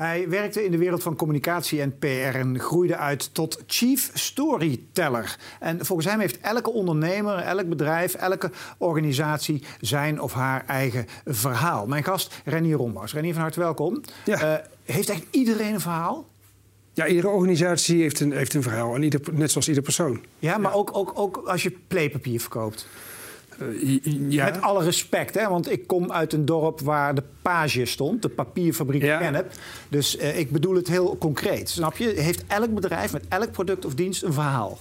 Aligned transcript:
Hij 0.00 0.28
werkte 0.28 0.64
in 0.64 0.70
de 0.70 0.78
wereld 0.78 1.02
van 1.02 1.16
communicatie 1.16 1.80
en 1.80 1.98
PR 1.98 2.06
en 2.06 2.58
groeide 2.58 2.96
uit 2.96 3.34
tot 3.34 3.62
chief 3.66 4.10
storyteller. 4.14 5.38
En 5.60 5.84
volgens 5.86 6.08
hem 6.08 6.20
heeft 6.20 6.40
elke 6.40 6.70
ondernemer, 6.70 7.38
elk 7.38 7.68
bedrijf, 7.68 8.14
elke 8.14 8.50
organisatie 8.78 9.64
zijn 9.80 10.20
of 10.20 10.32
haar 10.32 10.64
eigen 10.66 11.06
verhaal. 11.24 11.86
Mijn 11.86 12.04
gast 12.04 12.40
Renier 12.44 12.76
Rombouws. 12.76 13.12
Renier, 13.12 13.32
van 13.32 13.42
harte 13.42 13.60
welkom. 13.60 14.00
Ja. 14.24 14.40
Eh, 14.40 14.66
heeft 14.84 15.08
echt 15.08 15.24
iedereen 15.30 15.74
een 15.74 15.80
verhaal? 15.80 16.26
Ja, 17.00 17.06
iedere 17.06 17.28
organisatie 17.28 18.00
heeft 18.02 18.20
een, 18.20 18.32
heeft 18.32 18.54
een 18.54 18.62
verhaal. 18.62 18.94
En 18.94 19.02
ieder, 19.02 19.20
net 19.32 19.50
zoals 19.50 19.68
ieder 19.68 19.82
persoon. 19.82 20.20
Ja, 20.38 20.58
maar 20.58 20.74
Ook, 20.74 20.96
ook, 20.96 21.12
ook 21.14 21.42
als 21.46 21.62
je 21.62 21.72
playpapier 21.88 22.40
verkoopt. 22.40 22.86
Ja. 24.28 24.44
Met 24.44 24.60
alle 24.60 24.84
respect, 24.84 25.34
hè? 25.34 25.48
want 25.48 25.70
ik 25.70 25.86
kom 25.86 26.12
uit 26.12 26.32
een 26.32 26.44
dorp 26.44 26.80
waar 26.80 27.14
de 27.14 27.22
page 27.42 27.84
stond, 27.84 28.22
de 28.22 28.28
papierfabriek 28.28 29.02
Ja. 29.02 29.18
Kennep. 29.18 29.52
Dus 29.88 30.16
eh, 30.16 30.38
ik 30.38 30.50
bedoel 30.50 30.74
het 30.74 30.88
heel 30.88 31.16
concreet. 31.18 31.70
Snap 31.70 31.96
je? 31.96 32.08
Heeft 32.08 32.44
elk 32.46 32.74
bedrijf 32.74 33.12
met 33.12 33.24
elk 33.28 33.50
product 33.50 33.84
of 33.84 33.94
dienst 33.94 34.22
een 34.22 34.32
verhaal? 34.32 34.78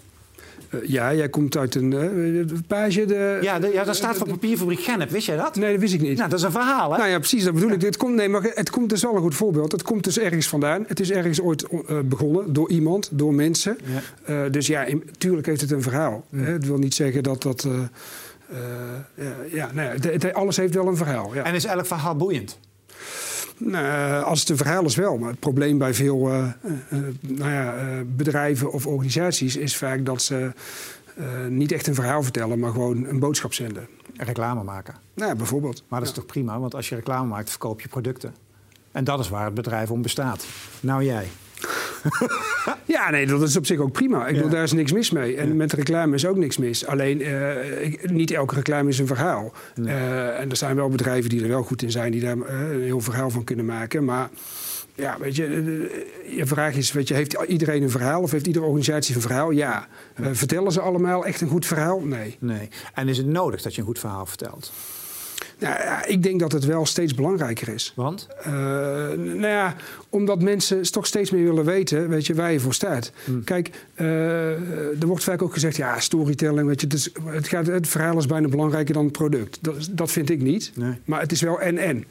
Uh, 0.69 0.87
ja, 0.87 1.13
jij 1.13 1.29
komt 1.29 1.57
uit 1.57 1.75
een 1.75 1.91
uh, 1.91 2.45
page. 2.67 3.05
De, 3.05 3.39
Ja, 3.41 3.59
de, 3.59 3.71
ja 3.73 3.83
daar 3.83 3.95
staat 3.95 4.17
van 4.17 4.27
papierfabriek 4.27 4.79
Gennep. 4.79 5.09
Wist 5.09 5.25
jij 5.25 5.35
dat? 5.35 5.55
Nee, 5.55 5.71
dat 5.71 5.81
wist 5.81 5.93
ik 5.93 6.01
niet. 6.01 6.17
Nou, 6.17 6.29
dat 6.29 6.39
is 6.39 6.45
een 6.45 6.51
verhaal, 6.51 6.91
hè? 6.91 6.97
Nou 6.97 7.09
ja, 7.09 7.17
precies, 7.17 7.43
dat 7.43 7.53
bedoel 7.53 7.71
ik. 7.71 7.81
Het 7.81 7.97
komt, 7.97 8.15
nee, 8.15 8.29
maar 8.29 8.41
het 8.53 8.69
komt 8.69 8.89
dus 8.89 9.01
wel 9.01 9.15
een 9.15 9.21
goed 9.21 9.35
voorbeeld. 9.35 9.71
Het 9.71 9.83
komt 9.83 10.03
dus 10.03 10.19
ergens 10.19 10.47
vandaan. 10.47 10.83
Het 10.87 10.99
is 10.99 11.11
ergens 11.11 11.41
ooit 11.41 11.67
uh, 11.71 11.99
begonnen 12.05 12.53
door 12.53 12.69
iemand, 12.69 13.09
door 13.11 13.33
mensen. 13.33 13.77
Ja. 14.25 14.49
Dus 14.49 14.67
ja, 14.67 14.87
tuurlijk 15.17 15.47
heeft 15.47 15.61
het 15.61 15.71
een 15.71 15.81
verhaal. 15.81 16.25
Ja. 16.29 16.39
Het 16.39 16.65
wil 16.65 16.77
niet 16.77 16.93
zeggen 16.93 17.23
dat 17.23 17.41
dat. 17.41 17.67
Ja, 19.15 19.35
ja, 19.51 19.69
nee, 19.73 19.87
het, 19.87 20.03
het, 20.03 20.33
alles 20.33 20.57
heeft 20.57 20.73
wel 20.73 20.87
een 20.87 20.97
verhaal. 20.97 21.33
Ja. 21.33 21.43
En 21.43 21.53
is 21.53 21.65
elk 21.65 21.85
verhaal 21.85 22.15
boeiend? 22.15 22.59
Nou, 23.59 24.23
als 24.23 24.39
het 24.39 24.49
een 24.49 24.57
verhaal 24.57 24.85
is 24.85 24.95
wel. 24.95 25.17
Maar 25.17 25.29
het 25.29 25.39
probleem 25.39 25.77
bij 25.77 25.93
veel 25.93 26.29
uh, 26.29 26.47
uh, 26.89 26.99
nou 27.19 27.51
ja, 27.51 27.75
bedrijven 28.15 28.71
of 28.71 28.87
organisaties 28.87 29.55
is 29.55 29.77
vaak 29.77 30.05
dat 30.05 30.21
ze 30.21 30.51
niet 31.49 31.71
echt 31.71 31.87
een 31.87 31.95
verhaal 31.95 32.23
vertellen, 32.23 32.59
maar 32.59 32.71
gewoon 32.71 33.05
een 33.05 33.19
boodschap 33.19 33.53
zenden. 33.53 33.87
Reclame 34.15 34.63
maken. 34.63 34.95
Nou, 35.13 35.35
bijvoorbeeld. 35.35 35.83
Maar 35.87 35.99
dat 35.99 36.09
is 36.09 36.15
ja. 36.15 36.21
toch 36.21 36.31
prima, 36.31 36.59
want 36.59 36.75
als 36.75 36.89
je 36.89 36.95
reclame 36.95 37.27
maakt, 37.27 37.49
verkoop 37.49 37.81
je 37.81 37.87
producten. 37.87 38.33
En 38.91 39.03
dat 39.03 39.19
is 39.19 39.29
waar 39.29 39.45
het 39.45 39.53
bedrijf 39.53 39.91
om 39.91 40.01
bestaat. 40.01 40.45
Nou 40.79 41.03
jij. 41.03 41.27
Ja, 42.85 43.09
nee, 43.09 43.25
dat 43.27 43.41
is 43.41 43.57
op 43.57 43.65
zich 43.65 43.79
ook 43.79 43.91
prima. 43.91 44.27
Ik 44.27 44.35
bedoel, 44.35 44.49
daar 44.49 44.63
is 44.63 44.71
niks 44.71 44.91
mis 44.91 45.11
mee. 45.11 45.35
En 45.35 45.55
met 45.55 45.73
reclame 45.73 46.15
is 46.15 46.25
ook 46.25 46.35
niks 46.37 46.57
mis. 46.57 46.85
Alleen, 46.85 47.21
eh, 47.21 47.81
ik- 47.85 48.11
niet 48.11 48.31
elke 48.31 48.55
reclame 48.55 48.89
is 48.89 48.99
een 48.99 49.07
verhaal. 49.07 49.53
Nee. 49.75 49.95
Eh, 49.95 50.39
en 50.39 50.49
er 50.49 50.55
zijn 50.57 50.75
wel 50.75 50.89
bedrijven 50.89 51.29
die 51.29 51.41
er 51.41 51.47
wel 51.47 51.63
goed 51.63 51.81
in 51.81 51.91
zijn... 51.91 52.11
die 52.11 52.21
daar 52.21 52.37
eh, 52.41 52.71
een 52.71 52.81
heel 52.81 53.01
verhaal 53.01 53.29
van 53.29 53.43
kunnen 53.43 53.65
maken. 53.65 54.05
Maar 54.05 54.29
ja, 54.95 55.17
weet 55.19 55.35
je, 55.35 55.45
je 56.35 56.45
vraag 56.45 56.75
is... 56.75 56.91
Weet 56.91 57.07
je, 57.07 57.13
heeft 57.13 57.33
iedereen 57.47 57.83
een 57.83 57.89
verhaal 57.89 58.21
of 58.21 58.31
heeft 58.31 58.47
iedere 58.47 58.65
organisatie 58.65 59.15
een 59.15 59.21
verhaal? 59.21 59.51
Ja. 59.51 59.87
Vertellen 60.31 60.71
ze 60.71 60.81
allemaal 60.81 61.25
echt 61.25 61.41
een 61.41 61.47
goed 61.47 61.65
verhaal? 61.65 61.99
Nee. 61.99 62.37
Nee. 62.39 62.69
En 62.93 63.07
is 63.07 63.17
het 63.17 63.27
nodig 63.27 63.61
dat 63.61 63.73
je 63.75 63.81
een 63.81 63.87
goed 63.87 63.99
verhaal 63.99 64.25
vertelt? 64.25 64.71
Nou, 65.59 65.75
ja, 65.83 66.05
ik 66.05 66.23
denk 66.23 66.39
dat 66.39 66.51
het 66.51 66.65
wel 66.65 66.85
steeds 66.85 67.15
belangrijker 67.15 67.73
is. 67.73 67.93
Want? 67.95 68.27
Uh, 68.39 68.53
nou 69.15 69.47
ja, 69.47 69.75
omdat 70.09 70.41
mensen 70.41 70.91
toch 70.91 71.05
steeds 71.05 71.31
meer 71.31 71.43
willen 71.43 71.65
weten, 71.65 72.09
weet 72.09 72.25
je, 72.27 72.33
waar 72.33 72.51
je 72.51 72.59
voor 72.59 72.73
staat. 72.73 73.11
Hmm. 73.23 73.43
Kijk, 73.43 73.69
uh, 73.95 75.01
er 75.01 75.07
wordt 75.07 75.23
vaak 75.23 75.41
ook 75.41 75.53
gezegd, 75.53 75.75
ja, 75.75 75.99
storytelling, 75.99 76.67
weet 76.67 76.81
je, 76.81 76.87
het, 76.87 76.95
is, 76.95 77.09
het, 77.25 77.47
gaat, 77.47 77.67
het 77.67 77.87
verhaal 77.87 78.17
is 78.17 78.25
bijna 78.25 78.47
belangrijker 78.47 78.93
dan 78.93 79.03
het 79.03 79.13
product. 79.13 79.57
Dat, 79.61 79.89
dat 79.91 80.11
vind 80.11 80.29
ik 80.29 80.41
niet. 80.41 80.71
Nee. 80.75 80.93
Maar 81.05 81.21
het 81.21 81.31
is 81.31 81.41
wel 81.41 81.61
en-en. 81.61 82.05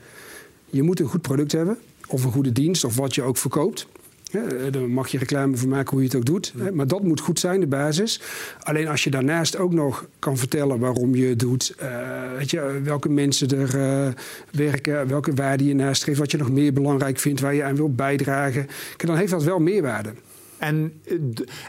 Je 0.67 0.83
moet 0.83 1.01
een 1.01 1.07
goed 1.07 1.23
product 1.23 1.53
hebben, 1.53 1.79
of 2.09 2.25
een 2.25 2.33
goede 2.33 2.53
dienst, 2.53 2.85
of 2.85 2.97
wat 2.97 3.15
je 3.15 3.23
ook 3.23 3.37
verkoopt. 3.37 3.87
Ja, 4.31 4.71
daar 4.71 4.89
mag 4.89 5.09
je 5.09 5.19
reclame 5.19 5.57
voor 5.57 5.69
maken 5.69 5.91
hoe 5.91 6.01
je 6.01 6.07
het 6.07 6.17
ook 6.17 6.25
doet. 6.25 6.53
Ja. 6.57 6.73
Maar 6.73 6.87
dat 6.87 7.03
moet 7.03 7.21
goed 7.21 7.39
zijn, 7.39 7.61
de 7.61 7.67
basis. 7.67 8.21
Alleen 8.61 8.89
als 8.89 9.05
je 9.05 9.11
daarnaast 9.11 9.59
ook 9.59 9.73
nog 9.73 10.07
kan 10.19 10.37
vertellen 10.37 10.79
waarom 10.79 11.15
je 11.15 11.27
het 11.27 11.39
doet. 11.39 11.75
Uh, 11.83 12.33
weet 12.37 12.51
je, 12.51 12.81
welke 12.85 13.09
mensen 13.09 13.51
er 13.51 13.75
uh, 13.75 14.13
werken, 14.51 15.09
welke 15.09 15.35
waarde 15.35 15.65
je 15.65 15.75
nastreeft. 15.75 16.19
Wat 16.19 16.31
je 16.31 16.37
nog 16.37 16.51
meer 16.51 16.73
belangrijk 16.73 17.19
vindt, 17.19 17.41
waar 17.41 17.55
je 17.55 17.63
aan 17.63 17.77
wilt 17.77 17.97
bijdragen. 17.97 18.67
Dan 18.97 19.17
heeft 19.17 19.31
dat 19.31 19.45
wel 19.45 19.59
meerwaarde. 19.59 20.13
En, 20.59 20.93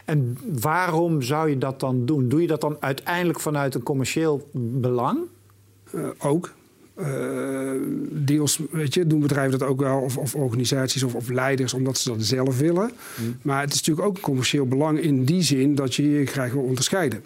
en 0.04 0.38
waarom 0.60 1.22
zou 1.22 1.48
je 1.48 1.58
dat 1.58 1.80
dan 1.80 2.06
doen? 2.06 2.28
Doe 2.28 2.40
je 2.40 2.46
dat 2.46 2.60
dan 2.60 2.76
uiteindelijk 2.80 3.40
vanuit 3.40 3.74
een 3.74 3.82
commercieel 3.82 4.48
belang? 4.52 5.18
Uh, 5.94 6.08
ook. 6.18 6.52
Uh, 7.00 7.70
deels 8.10 8.60
weet 8.70 8.94
je, 8.94 9.06
doen 9.06 9.20
bedrijven 9.20 9.58
dat 9.58 9.68
ook 9.68 9.80
wel, 9.80 10.00
of, 10.00 10.16
of 10.16 10.34
organisaties 10.34 11.02
of, 11.02 11.14
of, 11.14 11.28
leiders, 11.28 11.74
omdat 11.74 11.98
ze 11.98 12.08
dat 12.08 12.22
zelf 12.24 12.58
willen. 12.58 12.90
Mm. 13.20 13.36
Maar 13.42 13.60
het 13.60 13.72
is 13.72 13.78
natuurlijk 13.78 14.06
ook 14.06 14.16
een 14.16 14.22
commercieel 14.22 14.66
belang 14.66 15.00
in 15.00 15.24
die 15.24 15.42
zin 15.42 15.74
dat 15.74 15.94
je 15.94 16.10
je 16.10 16.26
graag 16.26 16.52
wil 16.52 16.62
onderscheiden. 16.62 17.22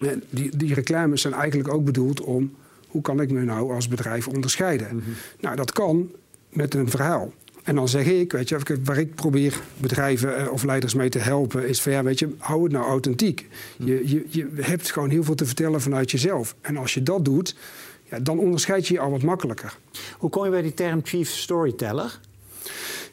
En 0.00 0.22
die, 0.30 0.56
die 0.56 0.74
reclames 0.74 1.20
zijn 1.20 1.34
eigenlijk 1.34 1.74
ook 1.74 1.84
bedoeld 1.84 2.20
om 2.20 2.52
hoe 2.86 3.02
kan 3.02 3.20
ik 3.20 3.30
me 3.30 3.44
nou 3.44 3.74
als 3.74 3.88
bedrijf 3.88 4.28
onderscheiden? 4.28 4.88
Mm 4.92 5.02
-hmm. 5.04 5.14
Nou, 5.40 5.56
dat 5.56 5.72
kan 5.72 6.10
met 6.48 6.74
een 6.74 6.90
verhaal. 6.90 7.32
En 7.62 7.74
dan 7.74 7.88
zeg 7.88 8.06
ik, 8.06 8.32
weet 8.32 8.48
je, 8.48 8.58
waar 8.84 8.98
ik 8.98 9.14
probeer 9.14 9.60
bedrijven 9.76 10.52
of 10.52 10.64
leiders 10.64 10.94
mee 10.94 11.08
te 11.08 11.18
helpen, 11.18 11.68
is 11.68 11.82
van 11.82 11.92
ja, 11.92 12.02
weet 12.02 12.18
je, 12.18 12.28
hou 12.38 12.62
het 12.62 12.72
nou 12.72 12.84
authentiek. 12.84 13.48
Mm. 13.78 13.86
Je, 13.86 14.08
je, 14.08 14.26
je 14.28 14.48
hebt 14.54 14.90
gewoon 14.90 15.10
heel 15.10 15.24
veel 15.24 15.34
te 15.34 15.46
vertellen 15.46 15.80
vanuit 15.80 16.10
jezelf. 16.10 16.54
En 16.60 16.76
als 16.76 16.94
je 16.94 17.02
dat 17.02 17.24
doet, 17.24 17.56
dan 18.22 18.38
onderscheid 18.38 18.86
je 18.86 18.94
je 18.94 19.00
al 19.00 19.10
wat 19.10 19.22
makkelijker. 19.22 19.76
Hoe 20.18 20.30
kom 20.30 20.44
je 20.44 20.50
bij 20.50 20.62
die 20.62 20.74
term 20.74 21.00
chief 21.04 21.30
storyteller? 21.30 22.20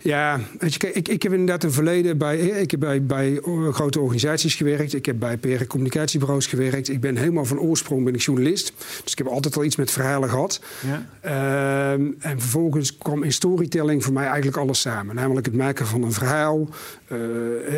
Ja, 0.02 0.40
weet 0.60 0.74
je, 0.74 0.92
ik, 0.92 1.08
ik 1.08 1.24
heb 1.24 1.32
inderdaad 1.32 1.64
een 1.64 1.72
verleden 1.72 2.18
bij, 2.18 2.38
ik 2.38 2.72
heb 2.72 2.80
bij, 2.80 3.04
bij 3.04 3.40
grote 3.72 4.00
organisaties 4.00 4.56
gewerkt. 4.56 4.94
Ik 4.94 5.06
heb 5.06 5.20
bij 5.20 5.38
PR 5.38 5.66
communicatiebureaus 5.68 6.48
gewerkt. 6.48 6.90
Ik 6.90 7.02
ben 7.02 7.18
helemaal 7.18 7.46
van 7.46 7.60
oorsprong 7.60 8.04
ben 8.04 8.14
ik 8.14 8.22
journalist. 8.22 8.74
Dus 9.04 9.12
ik 9.12 9.18
heb 9.18 9.28
altijd 9.28 9.58
al 9.58 9.64
iets 9.64 9.76
met 9.76 9.92
verhalen 9.92 10.30
gehad. 10.30 10.62
Ja. 10.86 11.06
Uh, 11.26 11.92
en 12.20 12.40
vervolgens 12.40 12.98
kwam 12.98 13.24
in 13.24 13.34
storytelling 13.34 14.04
voor 14.04 14.14
mij 14.14 14.26
eigenlijk 14.26 14.58
alles 14.58 14.82
samen. 14.82 15.16
Namelijk 15.16 15.46
het 15.46 15.56
maken 15.56 15.86
van 15.86 16.04
een 16.04 16.12
verhaal, 16.12 16.70
uh, 17.12 17.18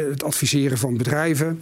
het 0.10 0.24
adviseren 0.24 0.78
van 0.78 0.98
bedrijven. 0.98 1.62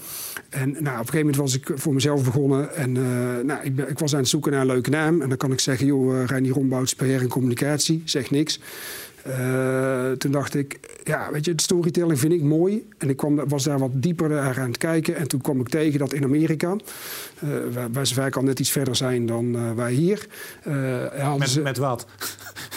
En 0.49 0.71
nou, 0.71 0.79
op 0.79 0.85
een 0.85 0.95
gegeven 0.95 1.19
moment 1.19 1.35
was 1.35 1.55
ik 1.55 1.69
voor 1.73 1.93
mezelf 1.93 2.23
begonnen. 2.23 2.75
En 2.75 2.95
uh, 2.95 3.03
nou, 3.43 3.63
ik, 3.63 3.75
ben, 3.75 3.89
ik, 3.89 3.99
was 3.99 4.13
aan 4.13 4.19
het 4.19 4.29
zoeken 4.29 4.51
naar 4.51 4.61
een 4.61 4.67
leuke 4.67 4.89
naam. 4.89 5.21
En 5.21 5.29
dan 5.29 5.37
kan 5.37 5.51
ik 5.51 5.59
zeggen, 5.59 5.85
joh, 5.85 6.13
uh, 6.13 6.25
Reinier 6.25 6.53
Rombouts, 6.53 6.95
PR 6.95 7.03
en 7.03 7.27
communicatie. 7.27 8.01
Zeg 8.05 8.31
niks. 8.31 8.59
Uh, 9.29 10.11
toen 10.11 10.31
dacht 10.31 10.55
ik, 10.55 10.79
ja, 11.03 11.31
weet 11.31 11.45
je, 11.45 11.55
de 11.55 11.61
storytelling 11.61 12.19
vind 12.19 12.33
ik 12.33 12.41
mooi. 12.41 12.87
En 12.97 13.09
ik 13.09 13.17
kwam, 13.17 13.47
was 13.47 13.63
daar 13.63 13.79
wat 13.79 13.91
dieper 13.93 14.39
aan 14.39 14.67
het 14.67 14.77
kijken. 14.77 15.15
En 15.15 15.27
toen 15.27 15.41
kwam 15.41 15.59
ik 15.59 15.69
tegen 15.69 15.99
dat 15.99 16.13
in 16.13 16.23
Amerika, 16.23 16.75
uh, 17.43 17.49
waar, 17.73 17.91
waar, 17.91 18.07
ze 18.07 18.13
vaak 18.13 18.35
al 18.35 18.43
net 18.43 18.59
iets 18.59 18.71
verder 18.71 18.95
zijn 18.95 19.25
dan 19.25 19.55
uh, 19.55 19.71
wij 19.71 19.91
hier. 19.91 20.27
met, 21.37 21.49
ze, 21.49 21.61
met 21.61 21.77
wat? 21.77 22.05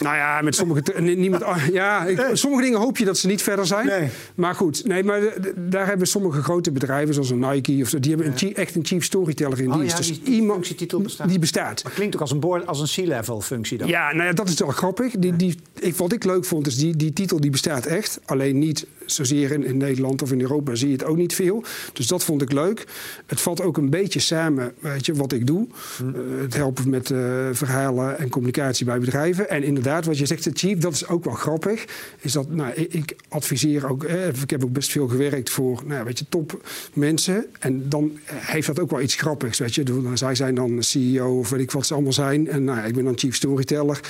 Nou 0.00 0.16
ja, 0.16 0.40
met 0.42 0.54
sommige, 0.54 1.00
niet 1.00 1.30
met, 1.30 1.44
ja, 1.72 2.04
ik, 2.04 2.30
sommige 2.32 2.62
dingen 2.62 2.78
hoop 2.78 2.98
je 2.98 3.04
dat 3.04 3.18
ze 3.18 3.26
niet 3.26 3.42
verder 3.42 3.66
zijn. 3.66 3.86
Nee. 3.86 4.08
Maar 4.34 4.54
goed, 4.54 4.86
nee, 4.86 5.04
maar 5.04 5.20
daar 5.56 5.86
hebben 5.86 6.06
sommige 6.06 6.42
grote 6.42 6.72
bedrijven, 6.72 7.14
zoals 7.14 7.30
een 7.30 7.38
Nike, 7.38 7.78
of 7.82 7.88
zo, 7.88 8.00
die 8.00 8.14
hebben 8.14 8.34
een, 8.40 8.54
echt 8.54 8.74
een 8.74 8.86
chief 8.86 9.04
storyteller 9.04 9.60
in 9.60 9.72
oh, 9.72 9.78
dienst. 9.78 9.90
Ja, 9.90 9.96
dus 9.96 10.06
die, 10.06 10.20
die 10.22 10.34
iemand 10.34 10.52
functietitel 10.54 11.00
bestaat. 11.00 11.28
die 11.28 11.38
bestaat. 11.38 11.84
Maar 11.84 11.92
klinkt 11.92 12.14
ook 12.14 12.20
als 12.20 12.30
een, 12.30 12.40
board, 12.40 12.66
als 12.66 12.80
een 12.96 13.04
C-level 13.04 13.40
functie 13.40 13.78
dan. 13.78 13.88
Ja, 13.88 14.12
nou 14.12 14.24
ja, 14.24 14.32
dat 14.32 14.48
is 14.48 14.58
wel 14.58 14.68
grappig. 14.68 15.14
Die, 15.18 15.36
die, 15.36 15.58
ik, 15.78 15.94
wat 15.94 16.12
ik 16.12 16.24
leuk 16.24 16.44
vond, 16.44 16.66
is 16.66 16.76
die, 16.76 16.96
die 16.96 17.12
titel 17.12 17.40
die 17.40 17.50
bestaat 17.50 17.86
echt. 17.86 18.20
Alleen 18.24 18.58
niet 18.58 18.86
zozeer 19.06 19.52
in, 19.52 19.64
in 19.64 19.76
Nederland 19.76 20.22
of 20.22 20.32
in 20.32 20.40
Europa 20.40 20.74
zie 20.74 20.88
je 20.88 20.92
het 20.92 21.04
ook 21.04 21.16
niet 21.16 21.34
veel. 21.34 21.64
Dus 21.92 22.06
dat 22.06 22.24
vond 22.24 22.42
ik 22.42 22.52
leuk. 22.52 22.86
Het 23.26 23.40
valt 23.40 23.62
ook 23.62 23.76
een 23.76 23.90
beetje 23.90 24.20
samen, 24.20 24.72
weet 24.80 25.06
je, 25.06 25.14
wat 25.14 25.32
ik 25.32 25.46
doe. 25.46 25.66
Hm. 25.96 26.08
Uh, 26.08 26.40
het 26.40 26.54
helpen 26.54 26.90
met 26.90 27.10
uh, 27.10 27.18
verhalen 27.52 28.18
en 28.18 28.28
communicatie 28.28 28.86
bij 28.86 28.98
bedrijven. 28.98 29.50
En 29.50 29.62
inderdaad, 29.76 30.04
wat 30.04 30.18
je 30.18 30.26
zegt, 30.26 30.44
de 30.44 30.50
chief, 30.54 30.78
dat 30.78 30.92
is 30.92 31.06
ook 31.06 31.24
wel 31.24 31.34
grappig. 31.34 31.84
Is 32.20 32.32
dat, 32.32 32.50
nou, 32.50 32.72
ik, 32.72 33.16
adviseer 33.28 33.90
ook, 33.90 34.04
eh, 34.04 34.28
ik 34.28 34.50
heb 34.50 34.64
ook 34.64 34.72
best 34.72 34.90
veel 34.90 35.08
gewerkt 35.08 35.50
voor, 35.50 35.82
nou, 35.86 36.04
weet 36.04 36.18
je, 36.18 36.24
top 36.28 36.68
mensen. 36.92 37.46
En 37.58 37.88
dan 37.88 38.18
heeft 38.26 38.66
dat 38.66 38.80
ook 38.80 38.90
wel 38.90 39.00
iets 39.00 39.14
grappigs, 39.14 39.58
weet 39.58 39.74
je. 39.74 39.82
Dan, 39.82 40.18
zij 40.18 40.34
zijn 40.34 40.54
dan 40.54 40.82
CEO 40.82 41.38
of 41.38 41.50
weet 41.50 41.60
ik 41.60 41.70
wat 41.70 41.86
ze 41.86 41.94
allemaal 41.94 42.12
zijn. 42.12 42.48
En 42.48 42.64
nou, 42.64 42.86
ik 42.86 42.94
ben 42.94 43.04
dan 43.04 43.18
chief 43.18 43.34
storyteller. 43.34 44.00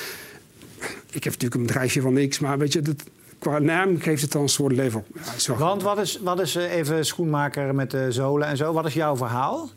Ik 1.11 1.25
heb 1.25 1.33
natuurlijk 1.33 1.55
een 1.55 1.67
bedrijfje 1.67 2.01
van 2.01 2.13
niks, 2.13 2.39
maar 2.39 2.59
weet 2.59 2.73
je, 2.73 2.83
dat, 2.83 3.05
qua 3.39 3.59
naam 3.59 4.01
geeft 4.01 4.23
het 4.23 4.33
dan 4.33 4.43
een 4.43 4.49
soort 4.49 4.73
level. 4.73 5.05
Ja, 5.39 5.57
Want 5.57 5.83
wat 5.83 5.99
is, 5.99 6.19
wat 6.23 6.41
is 6.41 6.57
uh, 6.57 6.73
even 6.73 7.07
schoenmaker 7.07 7.75
met 7.75 7.91
de 7.91 8.13
zolen 8.13 8.49
en 8.49 8.57
zo? 8.57 8.73
Wat 8.73 8.87
is 8.87 8.95
jouw 8.95 9.17
verhaal? 9.17 9.71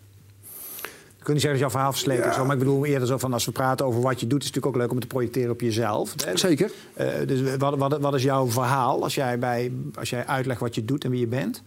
Ik 1.25 1.31
kan 1.31 1.39
niet 1.39 1.49
zeggen 1.49 1.61
dat 1.61 1.71
jouw 1.71 1.79
verhaal 1.79 1.99
versleten 1.99 2.23
ja. 2.23 2.41
is, 2.41 2.45
maar 2.45 2.53
ik 2.53 2.59
bedoel 2.59 2.85
eerder 2.85 3.07
zo 3.07 3.17
van 3.17 3.33
als 3.33 3.45
we 3.45 3.51
praten 3.51 3.85
over 3.85 4.01
wat 4.01 4.19
je 4.19 4.27
doet, 4.27 4.39
is 4.39 4.45
het 4.45 4.55
natuurlijk 4.55 4.75
ook 4.75 4.81
leuk 4.81 4.91
om 4.91 4.99
te 4.99 5.07
projecteren 5.07 5.51
op 5.51 5.61
jezelf. 5.61 6.13
Hè? 6.25 6.37
Zeker. 6.37 6.71
Uh, 6.99 7.07
dus 7.27 7.55
wat, 7.57 7.77
wat, 7.77 7.99
wat, 7.99 8.13
is 8.13 8.23
jouw 8.23 8.47
verhaal 8.47 9.03
als 9.03 9.15
jij, 9.15 9.39
bij, 9.39 9.71
als 9.95 10.09
jij 10.09 10.25
uitlegt 10.25 10.59
wat 10.59 10.75
je 10.75 10.85
doet 10.85 11.03
en 11.03 11.09
wie 11.09 11.19
je 11.19 11.27
bent? 11.27 11.61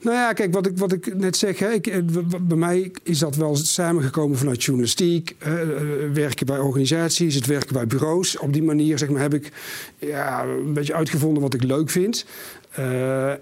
Nou 0.00 0.16
ja, 0.16 0.32
kijk, 0.32 0.52
wat 0.52 0.66
ik, 0.66 0.78
wat 0.78 0.92
ik 0.92 1.16
net 1.16 1.36
zeg, 1.36 1.58
hè, 1.58 1.70
ik, 1.70 1.86
eh, 1.86 2.02
bij 2.40 2.56
mij 2.56 2.90
is 3.02 3.18
dat 3.18 3.36
wel 3.36 3.56
samengekomen 3.56 4.38
vanuit 4.38 4.64
journalistiek, 4.64 5.36
uh, 5.46 5.52
werken 6.12 6.46
bij 6.46 6.58
organisaties, 6.58 7.34
het 7.34 7.46
werken 7.46 7.72
bij 7.72 7.86
bureaus. 7.86 8.38
Op 8.38 8.52
die 8.52 8.62
manier 8.62 8.98
zeg 8.98 9.08
maar, 9.08 9.20
heb 9.20 9.34
ik 9.34 9.52
ja, 9.98 10.44
een 10.44 10.72
beetje 10.72 10.94
uitgevonden 10.94 11.42
wat 11.42 11.54
ik 11.54 11.62
leuk 11.62 11.90
vind. 11.90 12.24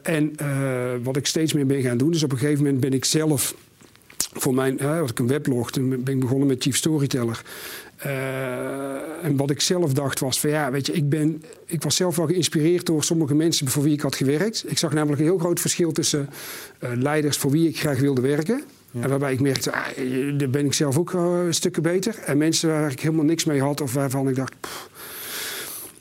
en 0.02 0.32
wat 1.02 1.16
ik 1.16 1.26
steeds 1.26 1.52
meer 1.52 1.66
ben 1.66 1.82
gaan 1.82 1.98
doen, 1.98 2.10
dus 2.10 2.22
op 2.22 2.32
een 2.32 2.38
gegeven 2.38 2.64
moment 2.64 2.80
ben 2.80 2.92
ik 2.92 3.04
zelf 3.04 3.54
voor 4.40 4.54
mijn, 4.54 4.80
had 4.80 5.10
ik 5.10 5.18
een 5.18 5.26
weblog, 5.26 5.70
toen 5.70 5.88
ben 5.88 6.14
ik 6.14 6.20
begonnen 6.20 6.48
met 6.48 6.62
Chief 6.62 6.76
Storyteller. 6.76 7.42
Uh, 8.06 9.24
en 9.24 9.36
wat 9.36 9.50
ik 9.50 9.60
zelf 9.60 9.92
dacht 9.92 10.20
was 10.20 10.40
van 10.40 10.50
ja, 10.50 10.70
weet 10.70 10.86
je, 10.86 10.92
ik, 10.92 11.08
ben, 11.08 11.42
ik 11.66 11.82
was 11.82 11.96
zelf 11.96 12.16
wel 12.16 12.26
geïnspireerd 12.26 12.86
door 12.86 13.04
sommige 13.04 13.34
mensen 13.34 13.68
voor 13.68 13.82
wie 13.82 13.92
ik 13.92 14.00
had 14.00 14.16
gewerkt. 14.16 14.64
Ik 14.66 14.78
zag 14.78 14.92
namelijk 14.92 15.20
een 15.20 15.26
heel 15.26 15.38
groot 15.38 15.60
verschil 15.60 15.92
tussen 15.92 16.28
uh, 16.80 16.90
leiders 16.94 17.36
voor 17.36 17.50
wie 17.50 17.68
ik 17.68 17.78
graag 17.78 17.98
wilde 17.98 18.20
werken. 18.20 18.62
En 19.00 19.08
waarbij 19.08 19.32
ik 19.32 19.40
merkte, 19.40 19.72
ah, 19.72 19.86
daar 20.36 20.50
ben 20.50 20.64
ik 20.64 20.72
zelf 20.72 20.98
ook 20.98 21.12
uh, 21.12 21.40
stukken 21.50 21.82
beter. 21.82 22.18
En 22.24 22.38
mensen 22.38 22.68
waar 22.68 22.90
ik 22.90 23.00
helemaal 23.00 23.24
niks 23.24 23.44
mee 23.44 23.60
had 23.60 23.80
of 23.80 23.94
waarvan 23.94 24.28
ik 24.28 24.36
dacht. 24.36 24.54
Pff. 24.60 24.88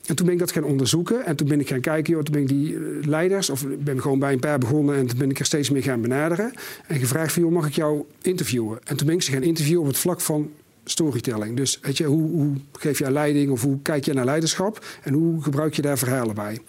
En 0.08 0.16
toen 0.16 0.26
ben 0.26 0.34
ik 0.34 0.40
dat 0.40 0.52
gaan 0.52 0.64
onderzoeken. 0.64 1.26
En 1.26 1.36
toen 1.36 1.48
ben 1.48 1.60
ik 1.60 1.68
gaan 1.68 1.82
kijken, 1.82 2.14
joh, 2.14 2.24
toen 2.24 2.34
ben 2.34 2.42
ik 2.42 2.48
die 2.48 2.78
leiders, 3.08 3.50
of 3.50 3.66
ben 3.80 4.02
gewoon 4.02 4.20
bij 4.20 4.34
een 4.34 4.40
paar 4.40 4.60
begonnen 4.60 4.96
en 4.96 5.08
toen 5.08 5.18
ben 5.18 5.30
ik 5.30 5.40
er 5.40 5.46
steeds 5.46 5.70
meer 5.70 5.84
gaan 5.84 6.02
benaderen. 6.02 6.54
En 6.88 7.00
gevraagd 7.00 7.34
van, 7.34 7.42
joh, 7.42 7.52
mag 7.52 7.68
ik 7.68 7.74
jou 7.74 8.04
interviewen? 8.22 8.80
En 8.84 8.98
toen 8.98 9.08
ben 9.08 9.16
ik 9.16 9.22
ze 9.22 9.32
gaan 9.32 9.44
interviewen 9.44 9.82
op 9.82 9.88
het 9.88 9.98
vlak 9.98 10.22
van 10.22 10.52
storytelling. 10.84 11.58
Dus 11.58 11.80
weet 11.82 11.98
je, 11.98 12.04
hoe, 12.04 12.30
hoe 12.32 12.54
geef 12.72 13.00
je 13.00 13.12
leiding 13.12 13.52
of 13.52 13.62
hoe 13.62 13.82
kijk 13.82 14.06
je 14.06 14.14
naar 14.14 14.26
leiderschap 14.26 14.86
en 15.04 15.14
hoe 15.14 15.44
gebruik 15.44 15.74
je 15.74 15.82
daar 15.82 15.98
verhalen 15.98 16.36
bij? 16.36 16.60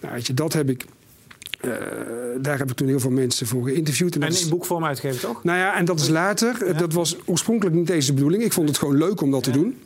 Nou, 0.00 0.14
weet 0.14 0.26
je, 0.26 0.34
dat 0.34 0.52
heb 0.52 0.70
ik. 0.70 0.84
Uh, 1.64 1.72
daar 2.40 2.58
heb 2.58 2.70
ik 2.70 2.76
toen 2.76 2.88
heel 2.88 3.00
veel 3.00 3.10
mensen 3.10 3.46
voor 3.46 3.64
geïnterviewd. 3.64 4.14
En, 4.14 4.22
en 4.22 4.40
in 4.40 4.48
boekvorm 4.48 4.84
uitgegeven, 4.84 5.20
toch? 5.20 5.44
Nou 5.44 5.58
ja, 5.58 5.76
en 5.76 5.84
dat 5.84 6.00
is 6.00 6.08
later. 6.08 6.76
Dat 6.76 6.92
was 6.92 7.16
oorspronkelijk 7.24 7.76
niet 7.76 7.86
deze 7.86 8.12
bedoeling. 8.12 8.42
Ik 8.42 8.52
vond 8.52 8.68
het 8.68 8.78
gewoon 8.78 8.96
leuk 8.96 9.20
om 9.20 9.30
dat 9.30 9.42
te 9.42 9.50
doen. 9.50 9.76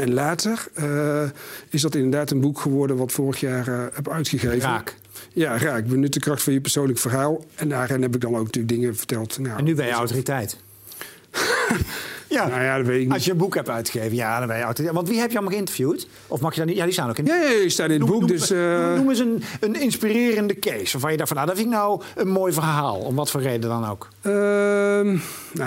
En 0.00 0.12
later 0.12 0.66
uh, 0.78 1.22
is 1.70 1.82
dat 1.82 1.94
inderdaad 1.94 2.30
een 2.30 2.40
boek 2.40 2.60
geworden 2.60 2.96
wat 2.96 3.12
vorig 3.12 3.40
jaar 3.40 3.68
uh, 3.68 3.84
heb 3.92 4.10
uitgegeven. 4.10 4.60
Raak. 4.60 4.96
Ja, 5.32 5.58
raak. 5.58 5.86
Benut 5.86 6.12
de 6.12 6.20
kracht 6.20 6.42
van 6.42 6.52
je 6.52 6.60
persoonlijk 6.60 6.98
verhaal. 6.98 7.44
En 7.54 7.68
daarin 7.68 8.02
heb 8.02 8.14
ik 8.14 8.20
dan 8.20 8.36
ook 8.36 8.44
natuurlijk 8.44 8.74
dingen 8.74 8.96
verteld. 8.96 9.38
Nou, 9.38 9.58
en 9.58 9.64
nu 9.64 9.74
ben 9.74 9.86
je 9.86 9.92
autoriteit. 9.92 10.56
Ja. 12.30 12.48
Nou 12.48 12.62
ja, 12.62 12.76
dat 12.76 12.86
weet 12.86 13.00
ik 13.00 13.04
niet. 13.04 13.12
Als 13.12 13.24
je 13.24 13.30
een 13.30 13.36
boek 13.36 13.54
hebt 13.54 13.68
uitgegeven, 13.68 14.14
ja, 14.16 14.38
dan 14.38 14.48
ben 14.48 14.56
je 14.56 14.64
altijd. 14.64 14.90
Want 14.90 15.08
wie 15.08 15.18
heb 15.18 15.30
je 15.30 15.36
allemaal 15.36 15.54
geïnterviewd? 15.54 16.08
Of 16.26 16.40
mag 16.40 16.52
je 16.52 16.58
dan 16.58 16.68
niet? 16.68 16.76
Ja, 16.76 16.84
die 16.84 16.92
staan 16.92 17.08
ook 17.08 17.18
in. 17.18 17.24
Ja, 17.24 17.36
ja 17.36 17.48
die 17.48 17.68
staan 17.68 17.90
in 17.90 18.00
het 18.00 18.10
boek. 18.10 18.20
Noem, 18.20 18.28
dus, 18.28 18.50
uh... 18.50 18.94
noem 18.94 19.08
eens 19.08 19.18
een, 19.18 19.42
een 19.60 19.80
inspirerende 19.80 20.58
case. 20.58 20.92
Waarvan 20.92 21.10
je 21.10 21.16
dacht 21.16 21.28
van, 21.28 21.36
nou, 21.36 21.48
dat 21.48 21.58
vind 21.58 21.68
ik 21.68 21.74
nou 21.74 22.02
een 22.16 22.28
mooi 22.28 22.52
verhaal. 22.52 22.98
Om 22.98 23.14
wat 23.14 23.30
voor 23.30 23.42
reden 23.42 23.70
dan 23.70 23.88
ook. 23.88 24.08
Uh, 24.22 24.32
nou, 24.32 25.20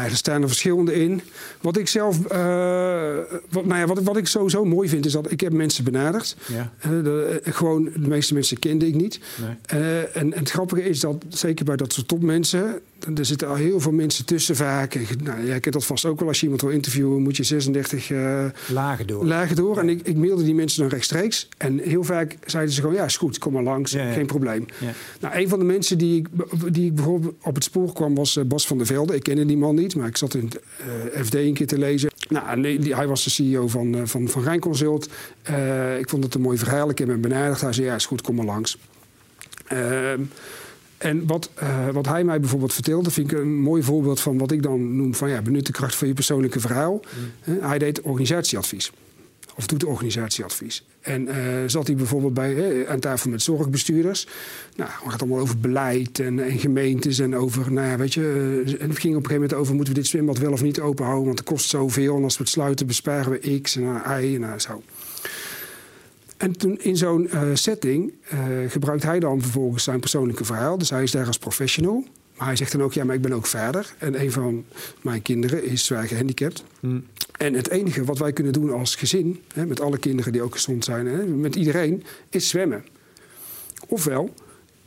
er 0.03 0.15
staan 0.15 0.41
er 0.41 0.47
verschillende 0.47 0.93
in. 0.93 1.21
Wat 1.61 1.77
ik 1.77 1.87
zelf, 1.87 2.17
uh, 2.17 3.17
wat, 3.49 3.65
nou 3.65 3.79
ja, 3.79 3.85
wat, 3.85 4.01
wat 4.01 4.17
ik 4.17 4.27
sowieso 4.27 4.65
mooi 4.65 4.89
vind, 4.89 5.05
is 5.05 5.11
dat 5.11 5.31
ik 5.31 5.39
heb 5.39 5.53
mensen 5.53 5.83
benaderd. 5.83 6.35
Ja. 6.45 6.71
Uh, 6.85 7.03
de, 7.03 7.41
gewoon, 7.43 7.83
de 7.83 8.07
meeste 8.07 8.33
mensen 8.33 8.59
kende 8.59 8.87
ik 8.87 8.95
niet. 8.95 9.19
Nee. 9.41 9.55
En, 9.65 10.33
en, 10.33 10.39
het 10.39 10.49
grappige 10.49 10.83
is 10.83 10.99
dat, 10.99 11.15
zeker 11.29 11.65
bij 11.65 11.75
dat 11.75 11.93
soort 11.93 12.07
topmensen, 12.07 12.79
er 13.15 13.25
zitten 13.25 13.47
al 13.47 13.55
heel 13.55 13.79
veel 13.79 13.91
mensen 13.91 14.25
tussen 14.25 14.55
vaak. 14.55 14.99
Nou, 15.23 15.45
jij 15.45 15.59
kent 15.59 15.73
dat 15.73 15.85
vast 15.85 16.05
ook 16.05 16.19
wel. 16.19 16.27
Als 16.27 16.37
je 16.37 16.43
iemand 16.43 16.61
wil 16.61 16.71
interviewen, 16.71 17.21
moet 17.21 17.37
je 17.37 17.43
36 17.43 18.09
uh, 18.09 18.45
lagen 18.67 19.07
door. 19.07 19.25
Lagen 19.25 19.55
door. 19.55 19.77
En 19.77 19.89
ik, 19.89 20.07
ik 20.07 20.15
mailde 20.15 20.43
die 20.43 20.55
mensen 20.55 20.81
dan 20.81 20.89
rechtstreeks. 20.89 21.47
En 21.57 21.79
heel 21.79 22.03
vaak 22.03 22.37
zeiden 22.45 22.73
ze 22.73 22.81
gewoon, 22.81 22.95
ja, 22.95 23.05
is 23.05 23.17
goed, 23.17 23.37
kom 23.37 23.53
maar 23.53 23.63
langs. 23.63 23.91
Ja, 23.91 24.07
ja. 24.07 24.13
Geen 24.13 24.25
probleem. 24.25 24.65
Ja. 24.79 24.91
Nou, 25.19 25.35
een 25.35 25.49
van 25.49 25.59
de 25.59 25.65
mensen 25.65 25.97
die 25.97 26.17
ik, 26.17 26.27
die 26.73 26.85
ik 26.85 26.95
bijvoorbeeld 26.95 27.33
op 27.41 27.55
het 27.55 27.63
spoor 27.63 27.93
kwam, 27.93 28.15
was 28.15 28.37
uh, 28.37 28.43
Bas 28.43 28.67
van 28.67 28.77
der 28.77 28.85
Velde. 28.85 29.15
Ik 29.15 29.23
kende 29.23 29.45
die 29.45 29.57
man 29.57 29.75
niet, 29.75 29.95
maar 29.95 30.07
ik 30.07 30.17
zat 30.17 30.33
in 30.33 30.45
het 30.45 30.59
uh, 31.15 31.23
FD 31.23 31.33
een 31.33 31.53
keer 31.53 31.67
te 31.67 31.77
lezen. 31.77 32.11
Nou, 32.29 32.59
nee, 32.59 32.79
die, 32.79 32.95
hij 32.95 33.07
was 33.07 33.23
de 33.23 33.29
CEO 33.29 33.67
van, 33.67 34.07
van, 34.07 34.27
van 34.27 34.43
Rijnconsult. 34.43 35.09
ik 35.99 36.09
vond 36.09 36.23
het 36.23 36.33
een 36.33 36.41
mooi 36.41 36.57
verhaal. 36.57 36.89
Ik 36.89 36.97
heb 36.97 37.07
hem 37.07 37.21
benaderd. 37.21 37.61
Hij 37.61 37.73
zei, 37.73 37.87
ja, 37.87 37.95
is 37.95 38.05
goed, 38.05 38.21
kom 38.21 38.35
maar 38.35 38.45
langs. 38.45 38.77
Ehm, 39.67 40.21
en 41.03 41.27
wat, 41.27 41.49
uh, 41.63 41.89
wat 41.89 42.05
hij 42.05 42.23
mij 42.23 42.39
bijvoorbeeld 42.39 42.73
vertelde, 42.73 43.11
vind 43.11 43.31
ik 43.31 43.37
een 43.37 43.55
mooi 43.55 43.83
voorbeeld 43.83 44.19
van 44.19 44.37
wat 44.37 44.51
ik 44.51 44.63
dan 44.63 44.95
noem 44.95 45.15
van 45.15 45.29
ja, 45.29 45.41
benut 45.41 45.65
de 45.65 45.71
kracht 45.71 45.95
van 45.95 46.07
je 46.07 46.13
persoonlijke 46.13 46.59
verhaal. 46.59 46.93
Mm. 47.45 47.53
Uh, 47.55 47.67
hij 47.67 47.77
deed 47.79 48.01
organisatieadvies. 48.01 48.91
Of 49.55 49.67
doet 49.67 49.83
organisatieadvies. 49.83 50.85
En 51.01 51.27
uh, 51.27 51.35
zat 51.65 51.87
hij 51.87 51.95
bijvoorbeeld 51.95 52.33
bij, 52.33 52.87
aan 52.87 52.99
tafel 52.99 53.29
met 53.29 53.41
zorgbestuurders. 53.41 54.27
Nou, 54.75 54.89
het 54.89 55.11
gaat 55.11 55.21
allemaal 55.21 55.39
over 55.39 55.59
beleid 55.59 56.19
en, 56.19 56.39
en, 56.39 56.59
gemeentes 56.59 57.19
en 57.19 57.35
over, 57.35 57.71
nou 57.71 57.87
ja, 57.87 57.97
weet 57.97 58.13
je. 58.13 58.77
en 58.79 58.89
het 58.89 58.99
ging 58.99 59.15
op 59.15 59.23
een 59.23 59.29
gegeven 59.29 59.33
moment 59.33 59.53
over, 59.53 59.75
moeten 59.75 59.93
we 59.93 59.99
dit 59.99 60.09
zwembad 60.09 60.37
wel 60.37 60.51
of 60.51 60.61
niet 60.61 60.79
open 60.79 61.05
houden? 61.05 61.25
Want 61.25 61.39
het 61.39 61.47
kost 61.47 61.69
zoveel 61.69 62.15
en 62.17 62.23
als 62.23 62.37
we 62.37 62.43
het 62.43 62.51
sluiten 62.51 62.87
besparen 62.87 63.31
we 63.31 63.61
x 63.61 63.75
en 63.75 63.83
y 64.23 64.35
en 64.43 64.61
zo. 64.61 64.81
En 66.43 66.57
toen 66.57 66.77
in 66.81 66.97
zo'n 66.97 67.29
uh, 67.33 67.41
setting 67.53 68.13
uh, 68.33 68.39
gebruikt 68.67 69.03
hij 69.03 69.19
dan 69.19 69.41
vervolgens 69.41 69.83
zijn 69.83 69.99
persoonlijke 69.99 70.45
verhaal. 70.45 70.77
Dus 70.77 70.89
hij 70.89 71.03
is 71.03 71.11
daar 71.11 71.27
als 71.27 71.37
professional. 71.37 72.03
Maar 72.37 72.47
hij 72.47 72.55
zegt 72.55 72.71
dan 72.71 72.83
ook, 72.83 72.93
ja, 72.93 73.03
maar 73.03 73.15
ik 73.15 73.21
ben 73.21 73.33
ook 73.33 73.45
vader. 73.45 73.93
En 73.97 74.21
een 74.21 74.31
van 74.31 74.65
mijn 75.01 75.21
kinderen 75.21 75.63
is 75.63 75.85
zwaar 75.85 76.07
gehandicapt. 76.07 76.63
Hmm. 76.79 77.05
En 77.37 77.53
het 77.53 77.69
enige 77.69 78.03
wat 78.03 78.17
wij 78.17 78.33
kunnen 78.33 78.53
doen 78.53 78.73
als 78.73 78.95
gezin, 78.95 79.41
hè, 79.53 79.65
met 79.65 79.81
alle 79.81 79.97
kinderen 79.97 80.31
die 80.31 80.41
ook 80.41 80.53
gezond 80.53 80.83
zijn, 80.83 81.05
hè, 81.05 81.25
met 81.25 81.55
iedereen, 81.55 82.03
is 82.29 82.49
zwemmen. 82.49 82.85
Ofwel, 83.87 84.33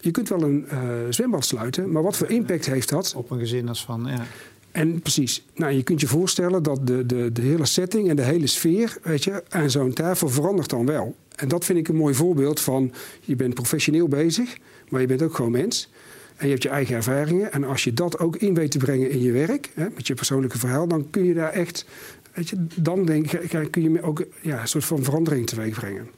je 0.00 0.10
kunt 0.10 0.28
wel 0.28 0.42
een 0.42 0.66
uh, 0.72 0.78
zwembad 1.10 1.44
sluiten, 1.44 1.92
maar 1.92 2.02
wat 2.02 2.16
voor 2.16 2.30
impact 2.30 2.66
heeft 2.66 2.88
dat? 2.88 3.14
Op 3.16 3.30
een 3.30 3.38
gezin 3.38 3.68
als 3.68 3.84
van, 3.84 4.06
ja. 4.06 4.26
En 4.70 5.00
precies, 5.00 5.44
nou, 5.54 5.72
je 5.72 5.82
kunt 5.82 6.00
je 6.00 6.06
voorstellen 6.06 6.62
dat 6.62 6.86
de, 6.86 7.06
de, 7.06 7.32
de 7.32 7.42
hele 7.42 7.66
setting 7.66 8.08
en 8.08 8.16
de 8.16 8.22
hele 8.22 8.46
sfeer 8.46 8.98
weet 9.02 9.24
je, 9.24 9.42
aan 9.48 9.70
zo'n 9.70 9.92
tafel 9.92 10.28
verandert 10.28 10.70
dan 10.70 10.86
wel. 10.86 11.14
En 11.36 11.48
dat 11.48 11.64
vind 11.64 11.78
ik 11.78 11.88
een 11.88 11.96
mooi 11.96 12.14
voorbeeld 12.14 12.60
van 12.60 12.92
je 13.20 13.36
bent 13.36 13.54
professioneel 13.54 14.08
bezig, 14.08 14.56
maar 14.88 15.00
je 15.00 15.06
bent 15.06 15.22
ook 15.22 15.34
gewoon 15.34 15.50
mens. 15.50 15.90
En 16.36 16.44
je 16.44 16.50
hebt 16.50 16.62
je 16.62 16.68
eigen 16.68 16.96
ervaringen. 16.96 17.52
En 17.52 17.64
als 17.64 17.84
je 17.84 17.92
dat 17.92 18.18
ook 18.18 18.36
in 18.36 18.54
weet 18.54 18.70
te 18.70 18.78
brengen 18.78 19.10
in 19.10 19.22
je 19.22 19.32
werk, 19.32 19.70
hè, 19.74 19.86
met 19.94 20.06
je 20.06 20.14
persoonlijke 20.14 20.58
verhaal, 20.58 20.88
dan 20.88 21.10
kun 21.10 21.24
je 21.24 21.34
daar 21.34 21.52
echt, 21.52 21.86
weet 22.34 22.48
je, 22.48 22.66
dan 22.74 23.04
denk 23.04 23.32
ik, 23.32 23.70
kun 23.70 23.92
je 23.92 24.02
ook 24.02 24.24
ja, 24.40 24.60
een 24.60 24.68
soort 24.68 24.84
van 24.84 25.02
verandering 25.02 25.46
teweeg 25.46 25.78
brengen. 25.78 26.08